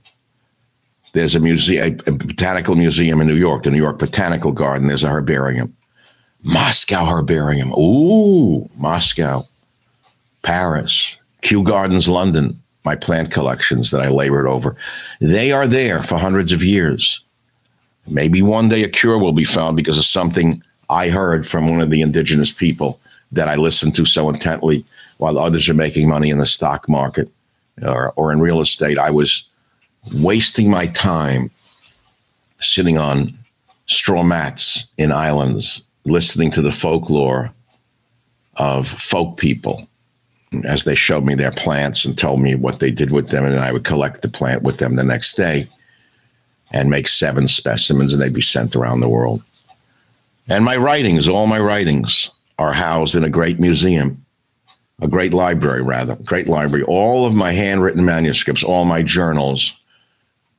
there's 1.18 1.36
a 1.36 1.40
museum, 1.40 2.00
a 2.06 2.12
botanical 2.12 2.76
museum 2.76 3.20
in 3.22 3.28
New 3.28 3.36
York, 3.36 3.64
the 3.64 3.72
New 3.72 3.78
York 3.78 4.00
Botanical 4.00 4.52
Garden. 4.52 4.88
There's 4.88 5.04
a 5.04 5.10
herbarium. 5.10 5.76
Moscow 6.44 7.06
Herbarium. 7.06 7.74
Ooh, 7.74 8.70
Moscow. 8.76 9.46
Paris. 10.44 11.18
Kew 11.42 11.64
Gardens, 11.64 12.08
London. 12.08 12.62
My 12.86 12.96
plant 12.96 13.32
collections 13.32 13.92
that 13.92 14.02
I 14.02 14.10
labored 14.10 14.48
over. 14.48 14.76
They 15.20 15.52
are 15.52 15.68
there 15.68 16.02
for 16.02 16.18
hundreds 16.18 16.52
of 16.52 16.64
years. 16.64 17.20
Maybe 18.06 18.42
one 18.42 18.70
day 18.70 18.84
a 18.84 18.90
cure 18.90 19.18
will 19.18 19.34
be 19.34 19.44
found 19.44 19.76
because 19.76 19.98
of 19.98 20.06
something 20.06 20.64
I 20.90 21.10
heard 21.10 21.46
from 21.46 21.70
one 21.70 21.82
of 21.82 21.90
the 21.90 22.02
indigenous 22.02 22.52
people 22.52 23.00
that 23.34 23.50
I 23.50 23.56
listened 23.56 23.96
to 23.96 24.06
so 24.06 24.30
intently 24.30 24.86
while 25.18 25.38
others 25.38 25.68
are 25.68 25.74
making 25.74 26.08
money 26.08 26.30
in 26.30 26.38
the 26.38 26.46
stock 26.46 26.88
market 26.88 27.30
or, 27.82 28.14
or 28.16 28.32
in 28.32 28.40
real 28.40 28.62
estate. 28.62 28.98
I 28.98 29.10
was 29.10 29.44
wasting 30.14 30.70
my 30.70 30.88
time 30.88 31.52
sitting 32.60 32.98
on 32.98 33.38
straw 33.88 34.24
mats 34.24 34.88
in 34.98 35.12
islands, 35.12 35.84
listening 36.06 36.52
to 36.52 36.62
the 36.62 36.72
folklore 36.72 37.52
of 38.56 38.88
folk 38.88 39.38
people 39.38 39.88
as 40.64 40.84
they 40.86 40.96
showed 40.96 41.26
me 41.26 41.36
their 41.36 41.52
plants 41.52 42.06
and 42.06 42.18
told 42.18 42.42
me 42.42 42.56
what 42.56 42.80
they 42.80 42.92
did 42.92 43.12
with 43.12 43.30
them. 43.30 43.46
And 43.46 43.60
I 43.60 43.72
would 43.72 43.84
collect 43.84 44.22
the 44.22 44.30
plant 44.30 44.64
with 44.64 44.78
them 44.78 44.96
the 44.96 45.04
next 45.04 45.36
day 45.36 45.68
and 46.72 46.90
make 46.90 47.08
seven 47.08 47.48
specimens, 47.48 48.14
and 48.14 48.22
they'd 48.22 48.34
be 48.34 48.42
sent 48.42 48.76
around 48.76 49.00
the 49.00 49.10
world. 49.10 49.44
And 50.48 50.64
my 50.64 50.78
writings, 50.78 51.28
all 51.28 51.48
my 51.48 51.60
writings, 51.60 52.30
are 52.60 52.74
housed 52.74 53.16
in 53.16 53.24
a 53.24 53.30
great 53.30 53.60
museum, 53.60 54.26
a 55.02 55.08
great 55.08 55.34
library, 55.34 55.82
rather, 55.82 56.16
great 56.16 56.48
library. 56.48 56.84
All 56.86 57.26
of 57.26 57.36
my 57.36 57.52
handwritten 57.52 58.04
manuscripts, 58.04 58.64
all 58.64 58.86
my 58.86 59.04
journals, 59.04 59.76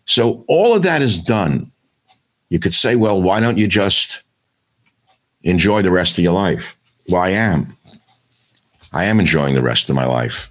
so 0.08 0.42
all 0.48 0.74
of 0.74 0.82
that 0.82 1.02
is 1.02 1.18
done. 1.18 1.70
You 2.48 2.58
could 2.58 2.74
say, 2.74 2.96
well, 2.96 3.20
why 3.20 3.40
don't 3.40 3.58
you 3.58 3.68
just 3.68 4.22
enjoy 5.42 5.82
the 5.82 5.90
rest 5.90 6.16
of 6.16 6.24
your 6.24 6.32
life? 6.32 6.76
Well, 7.08 7.20
I 7.20 7.30
am. 7.30 7.76
I 8.92 9.04
am 9.04 9.20
enjoying 9.20 9.54
the 9.54 9.62
rest 9.62 9.90
of 9.90 9.96
my 9.96 10.06
life. 10.06 10.50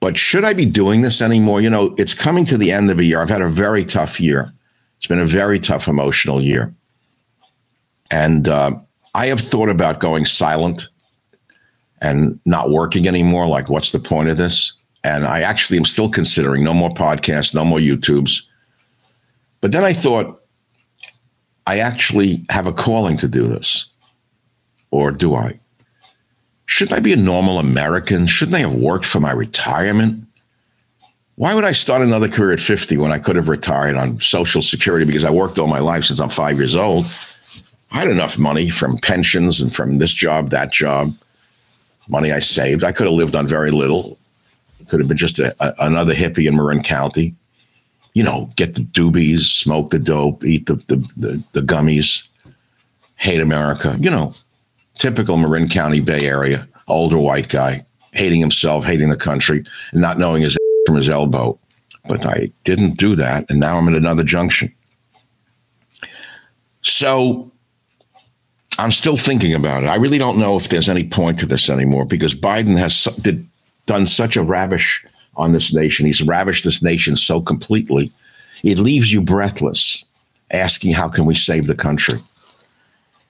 But 0.00 0.16
should 0.16 0.44
I 0.44 0.54
be 0.54 0.64
doing 0.64 1.02
this 1.02 1.20
anymore? 1.20 1.60
You 1.60 1.68
know, 1.68 1.94
it's 1.98 2.14
coming 2.14 2.46
to 2.46 2.56
the 2.56 2.72
end 2.72 2.90
of 2.90 2.98
a 2.98 3.04
year. 3.04 3.20
I've 3.20 3.28
had 3.28 3.42
a 3.42 3.48
very 3.48 3.84
tough 3.84 4.18
year. 4.18 4.50
It's 4.96 5.06
been 5.06 5.20
a 5.20 5.26
very 5.26 5.60
tough 5.60 5.86
emotional 5.86 6.42
year. 6.42 6.74
And 8.10 8.48
uh, 8.48 8.72
I 9.14 9.26
have 9.26 9.40
thought 9.40 9.68
about 9.68 10.00
going 10.00 10.24
silent 10.24 10.88
and 12.00 12.40
not 12.46 12.70
working 12.70 13.06
anymore. 13.06 13.46
Like, 13.46 13.68
what's 13.68 13.92
the 13.92 13.98
point 13.98 14.30
of 14.30 14.38
this? 14.38 14.72
And 15.02 15.26
I 15.26 15.40
actually 15.40 15.78
am 15.78 15.84
still 15.84 16.10
considering 16.10 16.62
no 16.62 16.74
more 16.74 16.90
podcasts, 16.90 17.54
no 17.54 17.64
more 17.64 17.78
YouTubes. 17.78 18.42
But 19.60 19.72
then 19.72 19.84
I 19.84 19.92
thought, 19.92 20.42
I 21.66 21.78
actually 21.78 22.44
have 22.50 22.66
a 22.66 22.72
calling 22.72 23.16
to 23.18 23.28
do 23.28 23.46
this. 23.46 23.86
Or 24.90 25.10
do 25.10 25.34
I? 25.34 25.58
Shouldn't 26.66 26.96
I 26.96 27.00
be 27.00 27.12
a 27.12 27.16
normal 27.16 27.58
American? 27.58 28.26
Shouldn't 28.26 28.56
I 28.56 28.60
have 28.60 28.74
worked 28.74 29.06
for 29.06 29.20
my 29.20 29.32
retirement? 29.32 30.24
Why 31.36 31.54
would 31.54 31.64
I 31.64 31.72
start 31.72 32.02
another 32.02 32.28
career 32.28 32.52
at 32.52 32.60
50 32.60 32.96
when 32.98 33.12
I 33.12 33.18
could 33.18 33.36
have 33.36 33.48
retired 33.48 33.96
on 33.96 34.20
Social 34.20 34.60
Security 34.60 35.06
because 35.06 35.24
I 35.24 35.30
worked 35.30 35.58
all 35.58 35.66
my 35.66 35.78
life 35.78 36.04
since 36.04 36.20
I'm 36.20 36.28
five 36.28 36.58
years 36.58 36.76
old? 36.76 37.06
I 37.92 37.98
had 37.98 38.08
enough 38.08 38.38
money 38.38 38.68
from 38.68 38.98
pensions 38.98 39.60
and 39.60 39.74
from 39.74 39.98
this 39.98 40.14
job, 40.14 40.50
that 40.50 40.70
job, 40.70 41.16
money 42.08 42.30
I 42.30 42.38
saved. 42.38 42.84
I 42.84 42.92
could 42.92 43.06
have 43.06 43.14
lived 43.14 43.34
on 43.34 43.48
very 43.48 43.70
little 43.70 44.18
could 44.90 44.98
have 45.00 45.08
been 45.08 45.16
just 45.16 45.38
a, 45.38 45.54
a, 45.64 45.86
another 45.86 46.14
hippie 46.14 46.48
in 46.48 46.56
Marin 46.56 46.82
County. 46.82 47.34
You 48.12 48.24
know, 48.24 48.50
get 48.56 48.74
the 48.74 48.80
doobies, 48.80 49.42
smoke 49.42 49.90
the 49.90 49.98
dope, 49.98 50.44
eat 50.44 50.66
the, 50.66 50.74
the, 50.88 50.96
the, 51.16 51.44
the 51.52 51.60
gummies, 51.60 52.24
hate 53.16 53.40
America. 53.40 53.96
You 54.00 54.10
know, 54.10 54.34
typical 54.98 55.36
Marin 55.36 55.68
County 55.68 56.00
Bay 56.00 56.26
Area, 56.26 56.66
older 56.88 57.18
white 57.18 57.48
guy, 57.48 57.86
hating 58.12 58.40
himself, 58.40 58.84
hating 58.84 59.10
the 59.10 59.16
country, 59.16 59.64
and 59.92 60.00
not 60.00 60.18
knowing 60.18 60.42
his 60.42 60.56
from 60.86 60.96
his 60.96 61.08
elbow. 61.08 61.56
But 62.08 62.26
I 62.26 62.50
didn't 62.64 62.96
do 62.96 63.14
that, 63.14 63.48
and 63.48 63.60
now 63.60 63.78
I'm 63.78 63.86
at 63.86 63.94
another 63.94 64.24
junction. 64.24 64.74
So 66.82 67.52
I'm 68.78 68.90
still 68.90 69.16
thinking 69.16 69.54
about 69.54 69.84
it. 69.84 69.86
I 69.86 69.96
really 69.96 70.18
don't 70.18 70.38
know 70.38 70.56
if 70.56 70.68
there's 70.68 70.88
any 70.88 71.06
point 71.06 71.38
to 71.40 71.46
this 71.46 71.68
anymore 71.68 72.06
because 72.06 72.34
Biden 72.34 72.76
has 72.78 73.04
did 73.20 73.46
done 73.86 74.06
such 74.06 74.36
a 74.36 74.42
ravish 74.42 75.04
on 75.36 75.52
this 75.52 75.72
nation. 75.72 76.06
He's 76.06 76.22
ravished 76.22 76.64
this 76.64 76.82
nation 76.82 77.16
so 77.16 77.40
completely, 77.40 78.12
it 78.62 78.78
leaves 78.78 79.12
you 79.12 79.20
breathless, 79.20 80.04
asking, 80.50 80.92
How 80.92 81.08
can 81.08 81.24
we 81.24 81.34
save 81.34 81.66
the 81.66 81.74
country? 81.74 82.20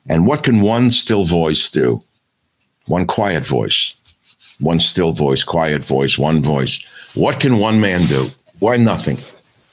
And 0.09 0.27
what 0.27 0.43
can 0.43 0.61
one 0.61 0.91
still 0.91 1.25
voice 1.25 1.71
do? 1.71 2.03
One 2.87 3.07
quiet 3.07 3.45
voice, 3.45 3.95
one 4.59 4.81
still 4.81 5.13
voice, 5.13 5.45
quiet 5.45 5.85
voice, 5.85 6.19
one 6.19 6.43
voice. 6.43 6.83
What 7.15 7.39
can 7.39 7.59
one 7.59 7.81
man 7.81 8.07
do? 8.07 8.31
Why 8.59 8.77
nothing? 8.77 9.19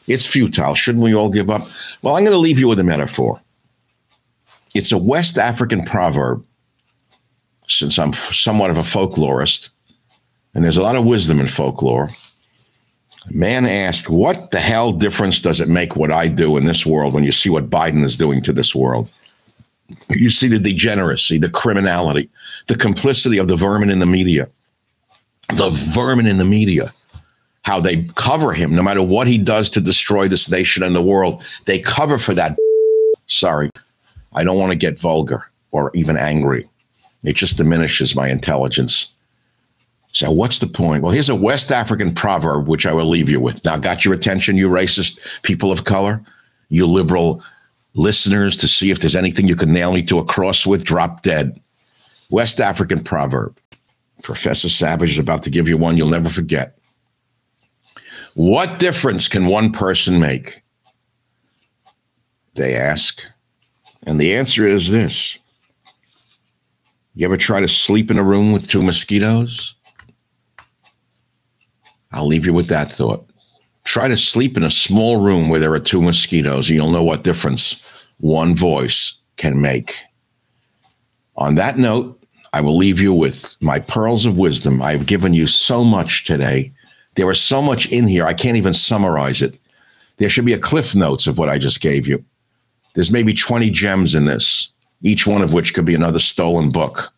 It's 0.07 0.25
futile. 0.25 0.75
Shouldn't 0.75 1.03
we 1.03 1.15
all 1.15 1.29
give 1.29 1.49
up? 1.49 1.67
Well, 2.01 2.15
I'm 2.15 2.23
going 2.23 2.33
to 2.33 2.37
leave 2.37 2.59
you 2.59 2.67
with 2.67 2.79
a 2.79 2.83
metaphor. 2.83 3.41
It's 4.75 4.91
a 4.91 4.97
West 4.97 5.37
African 5.37 5.83
proverb, 5.85 6.45
since 7.67 7.97
I'm 7.97 8.13
somewhat 8.13 8.69
of 8.69 8.77
a 8.77 8.81
folklorist, 8.81 9.69
and 10.57 10.63
there's 10.63 10.77
a 10.77 10.81
lot 10.81 10.95
of 10.95 11.05
wisdom 11.05 11.39
in 11.39 11.47
folklore. 11.47 12.09
Man 13.29 13.67
asked, 13.67 14.09
What 14.09 14.49
the 14.49 14.59
hell 14.59 14.91
difference 14.91 15.39
does 15.39 15.61
it 15.61 15.69
make 15.69 15.95
what 15.95 16.11
I 16.11 16.27
do 16.27 16.57
in 16.57 16.65
this 16.65 16.83
world 16.83 17.13
when 17.13 17.23
you 17.23 17.31
see 17.31 17.47
what 17.47 17.69
Biden 17.69 18.03
is 18.03 18.17
doing 18.17 18.41
to 18.41 18.51
this 18.51 18.73
world? 18.73 19.07
You 20.09 20.31
see 20.31 20.47
the 20.47 20.57
degeneracy, 20.57 21.37
the 21.37 21.47
criminality, 21.47 22.27
the 22.65 22.75
complicity 22.75 23.37
of 23.37 23.47
the 23.47 23.55
vermin 23.55 23.91
in 23.91 23.99
the 23.99 24.07
media. 24.07 24.49
The 25.53 25.69
vermin 25.69 26.25
in 26.25 26.39
the 26.39 26.43
media, 26.43 26.91
how 27.61 27.79
they 27.79 28.05
cover 28.15 28.51
him 28.51 28.75
no 28.75 28.81
matter 28.81 29.03
what 29.03 29.27
he 29.27 29.37
does 29.37 29.69
to 29.69 29.79
destroy 29.79 30.27
this 30.27 30.49
nation 30.49 30.81
and 30.81 30.95
the 30.95 31.03
world. 31.03 31.43
They 31.65 31.77
cover 31.77 32.17
for 32.17 32.33
that. 32.33 32.57
Sorry, 33.27 33.69
I 34.33 34.43
don't 34.43 34.57
want 34.57 34.71
to 34.71 34.75
get 34.75 34.99
vulgar 34.99 35.45
or 35.69 35.91
even 35.93 36.17
angry. 36.17 36.67
It 37.23 37.35
just 37.35 37.57
diminishes 37.57 38.15
my 38.15 38.27
intelligence. 38.27 39.13
So, 40.17 40.32
what's 40.32 40.58
the 40.58 40.65
point? 40.65 41.03
Well, 41.03 41.12
here's 41.12 41.30
a 41.30 41.36
West 41.36 41.71
African 41.71 42.12
proverb, 42.12 42.67
which 42.67 42.88
I 42.88 42.91
will 42.91 43.08
leave 43.08 43.30
you 43.30 43.39
with. 43.39 43.63
Now, 43.63 43.77
got 43.77 44.03
your 44.03 44.15
attention, 44.15 44.58
you 44.58 44.67
racist 44.67 45.19
people 45.43 45.71
of 45.71 45.84
color, 45.84 46.19
you 46.69 46.88
liberal 46.88 47.43
listeners, 47.93 48.58
to 48.58 48.67
see 48.67 48.89
if 48.89 48.97
there's 48.97 49.15
anything 49.15 49.47
you 49.47 49.56
can 49.56 49.71
nail 49.71 49.91
me 49.91 50.01
to 50.06 50.17
a 50.17 50.25
cross 50.25 50.65
with? 50.65 50.84
Drop 50.84 51.21
dead. 51.21 51.62
West 52.32 52.60
African 52.60 53.03
proverb. 53.03 53.60
Professor 54.23 54.69
Savage 54.69 55.12
is 55.12 55.19
about 55.19 55.43
to 55.43 55.51
give 55.51 55.67
you 55.67 55.77
one 55.77 55.97
you'll 55.97 56.10
never 56.10 56.30
forget. 56.30 56.80
What 58.34 58.80
difference 58.80 59.27
can 59.27 59.45
one 59.45 59.71
person 59.71 60.19
make? 60.19 60.63
They 62.56 62.75
ask. 62.75 63.21
And 64.08 64.19
the 64.19 64.36
answer 64.36 64.65
is 64.65 64.89
this 64.89 65.38
You 67.13 67.27
ever 67.27 67.38
try 67.38 67.60
to 67.62 67.67
sleep 67.67 68.10
in 68.10 68.17
a 68.17 68.23
room 68.23 68.51
with 68.51 68.67
two 68.67 68.82
mosquitoes? 68.82 69.75
I'll 72.11 72.27
leave 72.27 72.45
you 72.45 72.53
with 72.53 72.67
that 72.67 72.91
thought. 72.91 73.29
Try 73.83 74.07
to 74.07 74.17
sleep 74.17 74.57
in 74.57 74.63
a 74.63 74.71
small 74.71 75.23
room 75.23 75.49
where 75.49 75.59
there 75.59 75.73
are 75.73 75.79
two 75.79 76.01
mosquitoes, 76.01 76.69
and 76.69 76.75
you'll 76.75 76.91
know 76.91 77.03
what 77.03 77.23
difference 77.23 77.81
one 78.19 78.55
voice 78.55 79.17
can 79.37 79.61
make. 79.61 79.95
On 81.35 81.55
that 81.55 81.77
note, 81.77 82.21
I 82.53 82.61
will 82.61 82.75
leave 82.75 82.99
you 82.99 83.13
with 83.13 83.55
my 83.61 83.79
pearls 83.79 84.25
of 84.25 84.37
wisdom. 84.37 84.81
I've 84.81 85.05
given 85.05 85.33
you 85.33 85.47
so 85.47 85.83
much 85.83 86.25
today. 86.25 86.71
There 87.15 87.27
was 87.27 87.41
so 87.41 87.61
much 87.61 87.87
in 87.87 88.07
here, 88.07 88.25
I 88.25 88.33
can't 88.33 88.57
even 88.57 88.73
summarize 88.73 89.41
it. 89.41 89.59
There 90.17 90.29
should 90.29 90.45
be 90.45 90.53
a 90.53 90.59
cliff 90.59 90.95
notes 90.95 91.27
of 91.27 91.37
what 91.37 91.49
I 91.49 91.57
just 91.57 91.81
gave 91.81 92.07
you. 92.07 92.23
There's 92.95 93.11
maybe 93.11 93.33
20 93.33 93.69
gems 93.69 94.15
in 94.15 94.25
this, 94.25 94.69
each 95.03 95.27
one 95.27 95.43
of 95.43 95.53
which 95.53 95.73
could 95.73 95.85
be 95.85 95.95
another 95.95 96.19
stolen 96.19 96.71
book. 96.71 97.13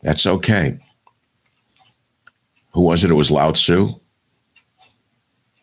That's 0.00 0.26
okay. 0.26 0.78
Who 2.72 2.80
was 2.80 3.04
it? 3.04 3.10
It 3.10 3.14
was 3.14 3.30
Lao 3.30 3.52
Tzu. 3.52 3.88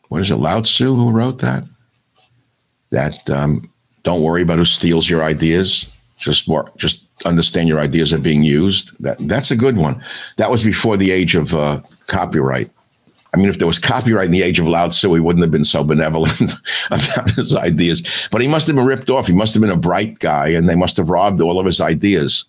What 0.09 0.21
is 0.21 0.31
it? 0.31 0.35
Lao 0.35 0.61
Tzu 0.61 0.95
who 0.95 1.11
wrote 1.11 1.39
that? 1.39 1.63
That 2.91 3.29
um, 3.29 3.71
don't 4.03 4.21
worry 4.21 4.41
about 4.41 4.57
who 4.57 4.65
steals 4.65 5.09
your 5.09 5.23
ideas. 5.23 5.87
Just 6.17 6.47
more, 6.47 6.71
just 6.77 7.05
understand 7.25 7.69
your 7.69 7.79
ideas 7.79 8.11
are 8.11 8.17
being 8.17 8.43
used. 8.43 8.91
That 8.99 9.17
that's 9.27 9.51
a 9.51 9.55
good 9.55 9.77
one. 9.77 10.03
That 10.37 10.51
was 10.51 10.63
before 10.63 10.97
the 10.97 11.11
age 11.11 11.35
of 11.35 11.53
uh, 11.53 11.81
copyright. 12.07 12.71
I 13.33 13.37
mean, 13.37 13.47
if 13.47 13.59
there 13.59 13.67
was 13.67 13.77
copyright 13.77 14.25
in 14.25 14.31
the 14.31 14.41
age 14.41 14.59
of 14.59 14.67
Lao 14.67 14.87
Tzu, 14.87 15.13
he 15.13 15.19
wouldn't 15.19 15.43
have 15.43 15.51
been 15.51 15.63
so 15.63 15.83
benevolent 15.83 16.53
about 16.91 17.29
his 17.31 17.55
ideas. 17.55 18.01
But 18.31 18.41
he 18.41 18.47
must 18.47 18.65
have 18.67 18.75
been 18.75 18.85
ripped 18.85 19.09
off. 19.09 19.27
He 19.27 19.33
must 19.33 19.53
have 19.53 19.61
been 19.61 19.69
a 19.69 19.77
bright 19.77 20.19
guy, 20.19 20.47
and 20.47 20.67
they 20.67 20.75
must 20.75 20.97
have 20.97 21.09
robbed 21.09 21.41
all 21.41 21.59
of 21.59 21.65
his 21.65 21.79
ideas. 21.79 22.45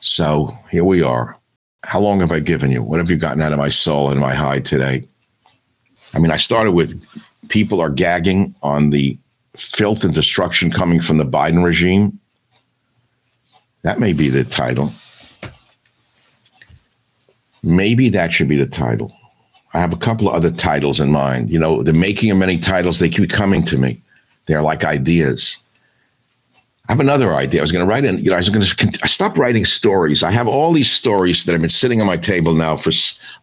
So 0.00 0.48
here 0.70 0.84
we 0.84 1.02
are. 1.02 1.36
How 1.84 2.00
long 2.00 2.20
have 2.20 2.32
I 2.32 2.40
given 2.40 2.70
you? 2.70 2.82
What 2.82 2.98
have 2.98 3.10
you 3.10 3.16
gotten 3.16 3.40
out 3.40 3.52
of 3.52 3.58
my 3.58 3.68
soul 3.68 4.10
and 4.10 4.20
my 4.20 4.34
hide 4.34 4.64
today? 4.64 5.04
I 6.14 6.18
mean, 6.18 6.30
I 6.30 6.36
started 6.36 6.72
with 6.72 7.00
people 7.48 7.80
are 7.80 7.90
gagging 7.90 8.54
on 8.62 8.90
the 8.90 9.16
filth 9.56 10.04
and 10.04 10.14
destruction 10.14 10.70
coming 10.70 11.00
from 11.00 11.18
the 11.18 11.24
Biden 11.24 11.64
regime. 11.64 12.18
That 13.82 14.00
may 14.00 14.12
be 14.12 14.28
the 14.28 14.44
title. 14.44 14.92
Maybe 17.62 18.08
that 18.10 18.32
should 18.32 18.48
be 18.48 18.56
the 18.56 18.66
title. 18.66 19.12
I 19.74 19.80
have 19.80 19.92
a 19.92 19.96
couple 19.96 20.28
of 20.28 20.34
other 20.34 20.50
titles 20.50 21.00
in 21.00 21.12
mind. 21.12 21.50
You 21.50 21.58
know, 21.58 21.82
the 21.82 21.92
making 21.92 22.30
of 22.30 22.38
many 22.38 22.58
titles, 22.58 22.98
they 22.98 23.08
keep 23.08 23.30
coming 23.30 23.62
to 23.64 23.76
me. 23.76 24.00
They're 24.46 24.62
like 24.62 24.84
ideas. 24.84 25.58
I 26.88 26.92
have 26.92 27.00
another 27.00 27.34
idea. 27.34 27.60
I 27.60 27.62
was 27.62 27.72
going 27.72 27.84
to 27.84 27.88
write 27.88 28.06
in, 28.06 28.16
you 28.18 28.30
know, 28.30 28.36
I 28.36 28.38
was 28.38 28.48
going 28.48 28.64
to 28.64 29.08
stop 29.08 29.36
writing 29.36 29.66
stories. 29.66 30.22
I 30.22 30.30
have 30.30 30.48
all 30.48 30.72
these 30.72 30.90
stories 30.90 31.44
that 31.44 31.52
have 31.52 31.60
been 31.60 31.68
sitting 31.68 32.00
on 32.00 32.06
my 32.06 32.16
table 32.16 32.54
now 32.54 32.78
for 32.78 32.92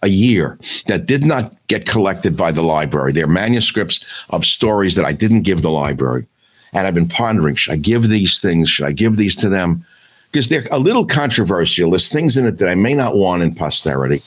a 0.01 0.08
year 0.08 0.58
that 0.88 1.05
did 1.05 1.23
not 1.23 1.55
get 1.67 1.86
collected 1.86 2.36
by 2.36 2.51
the 2.51 2.63
library. 2.63 3.12
They're 3.12 3.27
manuscripts 3.27 3.99
of 4.31 4.45
stories 4.45 4.95
that 4.95 5.05
I 5.05 5.13
didn't 5.13 5.43
give 5.43 5.62
the 5.62 5.69
library. 5.69 6.25
And 6.73 6.88
I've 6.88 6.95
been 6.95 7.08
pondering, 7.08 7.55
should 7.55 7.73
I 7.73 7.77
give 7.77 8.10
these 8.10 8.39
things? 8.39 8.67
Should 8.67 8.88
I 8.88 8.91
give 8.91 9.17
these 9.17 9.36
to 9.38 9.47
them? 9.47 9.86
Because 10.31 10.49
they're 10.49 10.65
a 10.71 10.79
little 10.79 11.05
controversial. 11.05 11.91
There's 11.91 12.10
things 12.10 12.38
in 12.38 12.47
it 12.47 12.58
that 12.58 12.67
I 12.67 12.75
may 12.75 12.95
not 12.95 13.15
want 13.15 13.43
in 13.43 13.53
posterity, 13.53 14.23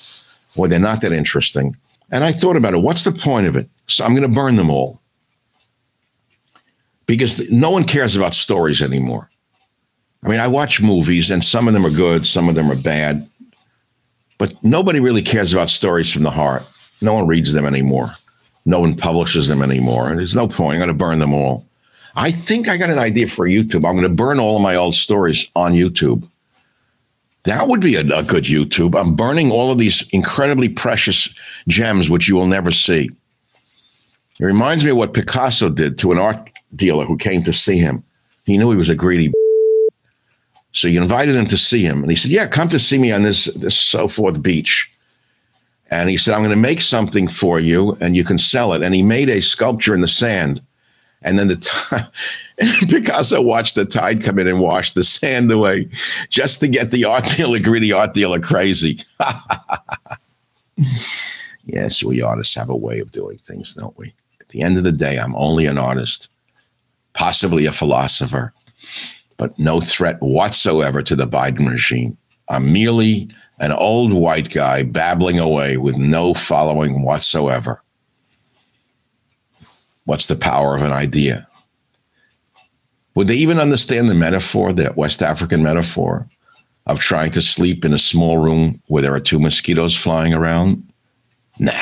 or 0.54 0.68
they're 0.68 0.78
not 0.78 1.00
that 1.00 1.12
interesting. 1.12 1.76
And 2.12 2.22
I 2.22 2.31
thought 2.31 2.57
about 2.57 2.72
it. 2.72 2.83
What's 2.83 3.02
the 3.02 3.12
point 3.12 3.48
of 3.48 3.57
it? 3.57 3.68
So 3.88 4.04
I'm 4.04 4.14
going 4.14 4.22
to 4.22 4.35
burn 4.35 4.54
them 4.54 4.70
all 4.70 4.97
because 7.08 7.40
no 7.50 7.70
one 7.70 7.84
cares 7.84 8.14
about 8.14 8.34
stories 8.34 8.80
anymore. 8.80 9.28
I 10.22 10.28
mean, 10.28 10.38
I 10.38 10.46
watch 10.46 10.80
movies 10.80 11.30
and 11.30 11.42
some 11.42 11.66
of 11.66 11.74
them 11.74 11.84
are 11.84 11.90
good, 11.90 12.26
some 12.26 12.48
of 12.48 12.54
them 12.54 12.70
are 12.70 12.76
bad, 12.76 13.28
but 14.36 14.52
nobody 14.62 15.00
really 15.00 15.22
cares 15.22 15.52
about 15.52 15.70
stories 15.70 16.12
from 16.12 16.22
the 16.22 16.30
heart. 16.30 16.62
No 17.00 17.14
one 17.14 17.26
reads 17.26 17.52
them 17.52 17.66
anymore. 17.66 18.14
No 18.66 18.80
one 18.80 18.94
publishes 18.94 19.48
them 19.48 19.62
anymore. 19.62 20.10
And 20.10 20.18
there's 20.18 20.34
no 20.34 20.46
point. 20.46 20.74
I'm 20.74 20.80
going 20.80 20.88
to 20.88 20.94
burn 20.94 21.18
them 21.18 21.32
all. 21.32 21.64
I 22.14 22.30
think 22.30 22.68
I 22.68 22.76
got 22.76 22.90
an 22.90 22.98
idea 22.98 23.26
for 23.26 23.48
YouTube. 23.48 23.88
I'm 23.88 23.96
going 23.96 24.02
to 24.02 24.08
burn 24.08 24.38
all 24.38 24.56
of 24.56 24.62
my 24.62 24.74
old 24.74 24.94
stories 24.94 25.48
on 25.56 25.72
YouTube. 25.72 26.28
That 27.44 27.68
would 27.68 27.80
be 27.80 27.94
a, 27.94 28.00
a 28.00 28.22
good 28.22 28.44
YouTube. 28.44 29.00
I'm 29.00 29.14
burning 29.14 29.50
all 29.50 29.70
of 29.70 29.78
these 29.78 30.06
incredibly 30.10 30.68
precious 30.68 31.32
gems, 31.68 32.10
which 32.10 32.28
you 32.28 32.34
will 32.34 32.46
never 32.46 32.72
see. 32.72 33.10
It 34.40 34.44
reminds 34.44 34.84
me 34.84 34.90
of 34.90 34.96
what 34.96 35.14
Picasso 35.14 35.68
did 35.68 35.96
to 35.98 36.12
an 36.12 36.18
art 36.18 36.50
dealer 36.76 37.04
who 37.04 37.16
came 37.16 37.42
to 37.44 37.52
see 37.52 37.78
him. 37.78 38.02
He 38.44 38.57
knew 38.57 38.70
he 38.70 38.76
was 38.76 38.88
a 38.88 38.94
greedy. 38.94 39.33
So 40.72 40.88
you 40.88 41.00
invited 41.00 41.35
him 41.35 41.46
to 41.46 41.59
see 41.59 41.83
him. 41.83 42.02
And 42.02 42.11
he 42.11 42.16
said, 42.16 42.31
Yeah, 42.31 42.46
come 42.46 42.68
to 42.68 42.78
see 42.78 42.98
me 42.98 43.12
on 43.12 43.22
this, 43.22 43.46
this 43.57 43.76
so 43.76 44.09
forth 44.09 44.42
beach. 44.42 44.90
And 45.90 46.11
he 46.11 46.16
said, 46.16 46.35
I'm 46.35 46.40
going 46.40 46.50
to 46.50 46.57
make 46.57 46.81
something 46.81 47.28
for 47.28 47.59
you 47.59 47.96
and 48.00 48.14
you 48.14 48.24
can 48.24 48.38
sell 48.38 48.74
it. 48.74 48.83
And 48.83 48.94
he 48.94 49.02
made 49.02 49.31
a 49.31 49.40
sculpture 49.40 49.94
in 49.94 50.02
the 50.02 50.09
sand. 50.09 50.61
And 51.22 51.38
then 51.38 51.48
the 51.48 51.57
time 51.57 52.07
Picasso 52.88 53.42
watched 53.42 53.74
the 53.74 53.85
tide 53.85 54.22
come 54.22 54.38
in 54.38 54.46
and 54.46 54.61
wash 54.61 54.92
the 54.92 55.02
sand 55.02 55.50
away 55.50 55.88
just 56.28 56.61
to 56.61 56.68
get 56.68 56.90
the 56.90 57.04
art 57.04 57.24
dealer, 57.37 57.59
greedy 57.59 57.90
art 57.90 58.12
dealer 58.12 58.38
crazy. 58.38 59.00
yes, 61.64 62.04
we 62.04 62.22
artists 62.22 62.54
have 62.54 62.68
a 62.68 62.76
way 62.76 63.00
of 63.00 63.11
doing 63.11 63.38
things, 63.38 63.74
don't 63.74 63.96
we? 63.98 64.14
At 64.40 64.48
the 64.50 64.61
end 64.61 64.76
of 64.76 64.85
the 64.85 64.92
day, 64.92 65.16
I'm 65.16 65.35
only 65.35 65.66
an 65.66 65.78
artist 65.78 66.28
possibly 67.18 67.66
a 67.66 67.72
philosopher, 67.72 68.52
but 69.38 69.59
no 69.59 69.81
threat 69.81 70.22
whatsoever 70.22 71.02
to 71.02 71.16
the 71.16 71.26
Biden 71.26 71.68
regime. 71.68 72.16
I'm 72.48 72.72
merely 72.72 73.28
an 73.59 73.72
old 73.72 74.12
white 74.12 74.50
guy 74.50 74.85
babbling 74.85 75.40
away 75.40 75.78
with 75.78 75.97
no 75.97 76.32
following 76.32 77.03
whatsoever. 77.03 77.82
What's 80.05 80.26
the 80.26 80.36
power 80.36 80.76
of 80.76 80.84
an 80.84 80.92
idea? 80.92 81.45
Would 83.16 83.26
they 83.26 83.34
even 83.34 83.59
understand 83.59 84.09
the 84.09 84.14
metaphor, 84.14 84.72
that 84.74 84.97
West 84.97 85.20
African 85.20 85.61
metaphor 85.61 86.24
of 86.86 87.01
trying 87.01 87.32
to 87.32 87.42
sleep 87.42 87.84
in 87.84 87.92
a 87.92 87.99
small 87.99 88.38
room 88.38 88.80
where 88.86 89.03
there 89.03 89.12
are 89.12 89.20
two 89.20 89.40
mosquitoes 89.40 89.97
flying 89.97 90.34
around? 90.34 90.88
Nah, 91.59 91.72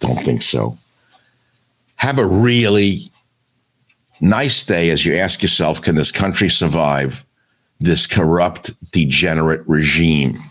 don't 0.00 0.20
think 0.20 0.42
so. 0.42 0.76
Have 1.96 2.18
a 2.18 2.26
really 2.26 3.10
nice 4.20 4.64
day 4.64 4.90
as 4.90 5.04
you 5.04 5.16
ask 5.16 5.42
yourself 5.42 5.82
can 5.82 5.94
this 5.94 6.12
country 6.12 6.48
survive 6.48 7.24
this 7.80 8.06
corrupt, 8.06 8.72
degenerate 8.92 9.62
regime? 9.66 10.42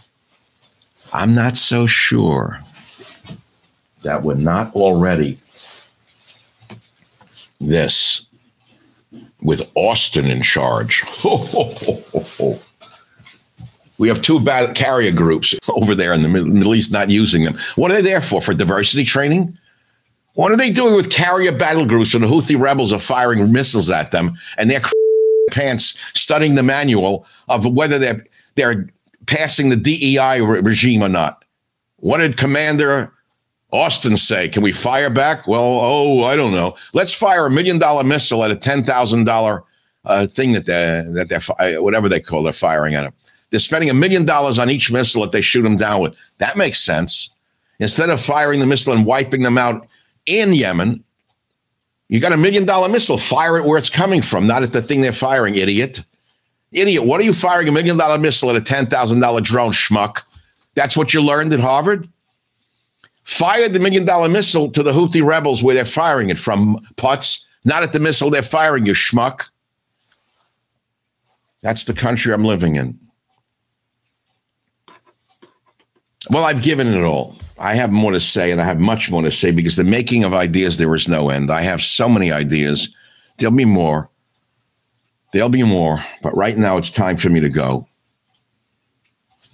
I'm 1.13 1.33
not 1.33 1.57
so 1.57 1.85
sure 1.85 2.61
that 4.01 4.23
we're 4.23 4.35
not 4.35 4.75
already 4.75 5.39
this 7.59 8.25
with 9.41 9.61
Austin 9.75 10.25
in 10.25 10.41
charge. 10.43 11.03
we 13.97 14.07
have 14.07 14.21
two 14.21 14.39
bad 14.39 14.75
carrier 14.75 15.11
groups 15.11 15.55
over 15.69 15.95
there 15.95 16.13
in 16.13 16.21
the 16.21 16.29
Middle 16.29 16.75
East 16.75 16.91
not 16.91 17.09
using 17.09 17.43
them. 17.43 17.57
What 17.75 17.91
are 17.91 17.95
they 17.95 18.01
there 18.01 18.21
for? 18.21 18.41
For 18.41 18.53
diversity 18.53 19.03
training? 19.05 19.57
What 20.35 20.51
are 20.51 20.57
they 20.57 20.69
doing 20.69 20.95
with 20.95 21.09
carrier 21.09 21.51
battle 21.51 21.85
groups 21.85 22.13
when 22.13 22.21
the 22.21 22.27
Houthi 22.27 22.59
rebels 22.59 22.93
are 22.93 22.99
firing 22.99 23.51
missiles 23.51 23.89
at 23.89 24.11
them 24.11 24.37
and 24.57 24.69
they're 24.69 24.81
pants 25.51 25.97
studying 26.13 26.55
the 26.55 26.63
manual 26.63 27.25
of 27.47 27.65
whether 27.65 27.97
they're 27.97 28.25
they're 28.55 28.87
passing 29.25 29.69
the 29.69 29.75
DEI 29.75 30.41
re- 30.41 30.59
regime 30.61 31.03
or 31.03 31.09
not. 31.09 31.43
What 31.97 32.17
did 32.19 32.37
Commander 32.37 33.11
Austin 33.71 34.17
say? 34.17 34.49
Can 34.49 34.61
we 34.61 34.71
fire 34.71 35.09
back? 35.09 35.47
Well, 35.47 35.61
oh, 35.61 36.23
I 36.23 36.35
don't 36.35 36.51
know. 36.51 36.75
Let's 36.93 37.13
fire 37.13 37.45
a 37.45 37.51
million 37.51 37.79
dollar 37.79 38.03
missile 38.03 38.43
at 38.43 38.51
a 38.51 38.55
ten 38.55 38.83
thousand 38.83 39.23
dollar 39.23 39.63
uh, 40.03 40.27
thing 40.27 40.51
that 40.51 40.65
they 40.65 41.05
that 41.11 41.29
they're 41.29 41.81
whatever 41.81 42.09
they 42.09 42.19
call 42.19 42.43
they're 42.43 42.53
firing 42.53 42.95
at 42.95 43.03
them. 43.03 43.13
They're 43.51 43.59
spending 43.61 43.89
a 43.89 43.93
million 43.93 44.25
dollars 44.25 44.59
on 44.59 44.69
each 44.69 44.91
missile 44.91 45.21
that 45.21 45.31
they 45.31 45.41
shoot 45.41 45.61
them 45.61 45.77
down 45.77 46.01
with. 46.01 46.15
That 46.39 46.57
makes 46.57 46.81
sense. 46.81 47.31
Instead 47.79 48.09
of 48.09 48.21
firing 48.21 48.59
the 48.59 48.65
missile 48.65 48.93
and 48.93 49.05
wiping 49.05 49.41
them 49.41 49.57
out 49.57 49.87
in 50.25 50.53
Yemen, 50.53 51.03
you 52.07 52.19
got 52.19 52.33
a 52.33 52.37
million 52.37 52.65
dollar 52.65 52.89
missile. 52.89 53.17
Fire 53.17 53.57
it 53.57 53.65
where 53.65 53.77
it's 53.77 53.89
coming 53.89 54.21
from, 54.21 54.45
not 54.45 54.63
at 54.63 54.71
the 54.71 54.81
thing 54.81 55.01
they're 55.01 55.11
firing, 55.11 55.55
idiot. 55.55 56.03
Idiot. 56.71 57.03
What 57.03 57.21
are 57.21 57.23
you 57.23 57.33
firing 57.33 57.67
a 57.67 57.71
million 57.71 57.97
dollar 57.97 58.17
missile 58.17 58.49
at 58.49 58.55
a 58.55 58.61
$10,000 58.61 59.43
drone, 59.43 59.71
schmuck? 59.71 60.21
That's 60.75 60.95
what 60.95 61.13
you 61.13 61.21
learned 61.21 61.53
at 61.53 61.59
Harvard? 61.59 62.07
Fire 63.23 63.67
the 63.67 63.79
million 63.79 64.05
dollar 64.05 64.29
missile 64.29 64.69
to 64.71 64.83
the 64.83 64.91
Houthi 64.91 65.25
rebels 65.25 65.63
where 65.63 65.73
they're 65.73 65.83
firing 65.85 66.29
it 66.29 66.37
from, 66.37 66.85
putz, 66.95 67.43
not 67.63 67.81
at 67.81 67.91
the 67.91 67.99
missile 67.99 68.29
they're 68.29 68.43
firing, 68.43 68.85
you 68.85 68.93
schmuck. 68.93 69.45
That's 71.61 71.85
the 71.85 71.93
country 71.93 72.31
I'm 72.31 72.43
living 72.43 72.75
in. 72.75 72.99
Well, 76.29 76.45
I've 76.45 76.61
given 76.61 76.87
it 76.87 77.01
all. 77.01 77.35
I 77.57 77.75
have 77.75 77.91
more 77.91 78.11
to 78.11 78.19
say, 78.19 78.51
and 78.51 78.59
I 78.59 78.65
have 78.65 78.79
much 78.79 79.09
more 79.09 79.21
to 79.21 79.31
say 79.31 79.51
because 79.51 79.75
the 79.75 79.83
making 79.83 80.23
of 80.23 80.33
ideas, 80.33 80.77
there 80.77 80.93
is 80.93 81.07
no 81.07 81.29
end. 81.29 81.49
I 81.49 81.61
have 81.61 81.81
so 81.81 82.09
many 82.09 82.31
ideas. 82.31 82.89
There'll 83.37 83.55
be 83.55 83.65
more. 83.65 84.09
There'll 85.31 85.49
be 85.49 85.63
more. 85.63 86.03
But 86.21 86.35
right 86.35 86.57
now, 86.57 86.77
it's 86.77 86.91
time 86.91 87.17
for 87.17 87.29
me 87.29 87.39
to 87.39 87.49
go. 87.49 87.87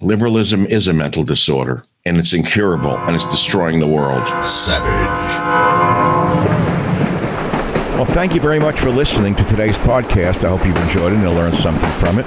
Liberalism 0.00 0.66
is 0.66 0.88
a 0.88 0.92
mental 0.92 1.22
disorder, 1.22 1.84
and 2.04 2.18
it's 2.18 2.32
incurable, 2.32 2.96
and 2.98 3.14
it's 3.14 3.26
destroying 3.26 3.78
the 3.78 3.86
world. 3.86 4.26
Savage. 4.44 5.18
Well, 7.94 8.04
thank 8.04 8.34
you 8.34 8.40
very 8.40 8.58
much 8.58 8.80
for 8.80 8.90
listening 8.90 9.36
to 9.36 9.44
today's 9.44 9.78
podcast. 9.78 10.42
I 10.42 10.48
hope 10.48 10.66
you've 10.66 10.76
enjoyed 10.88 11.12
it 11.12 11.18
and 11.18 11.36
learned 11.36 11.54
something 11.54 11.90
from 11.92 12.18
it. 12.18 12.26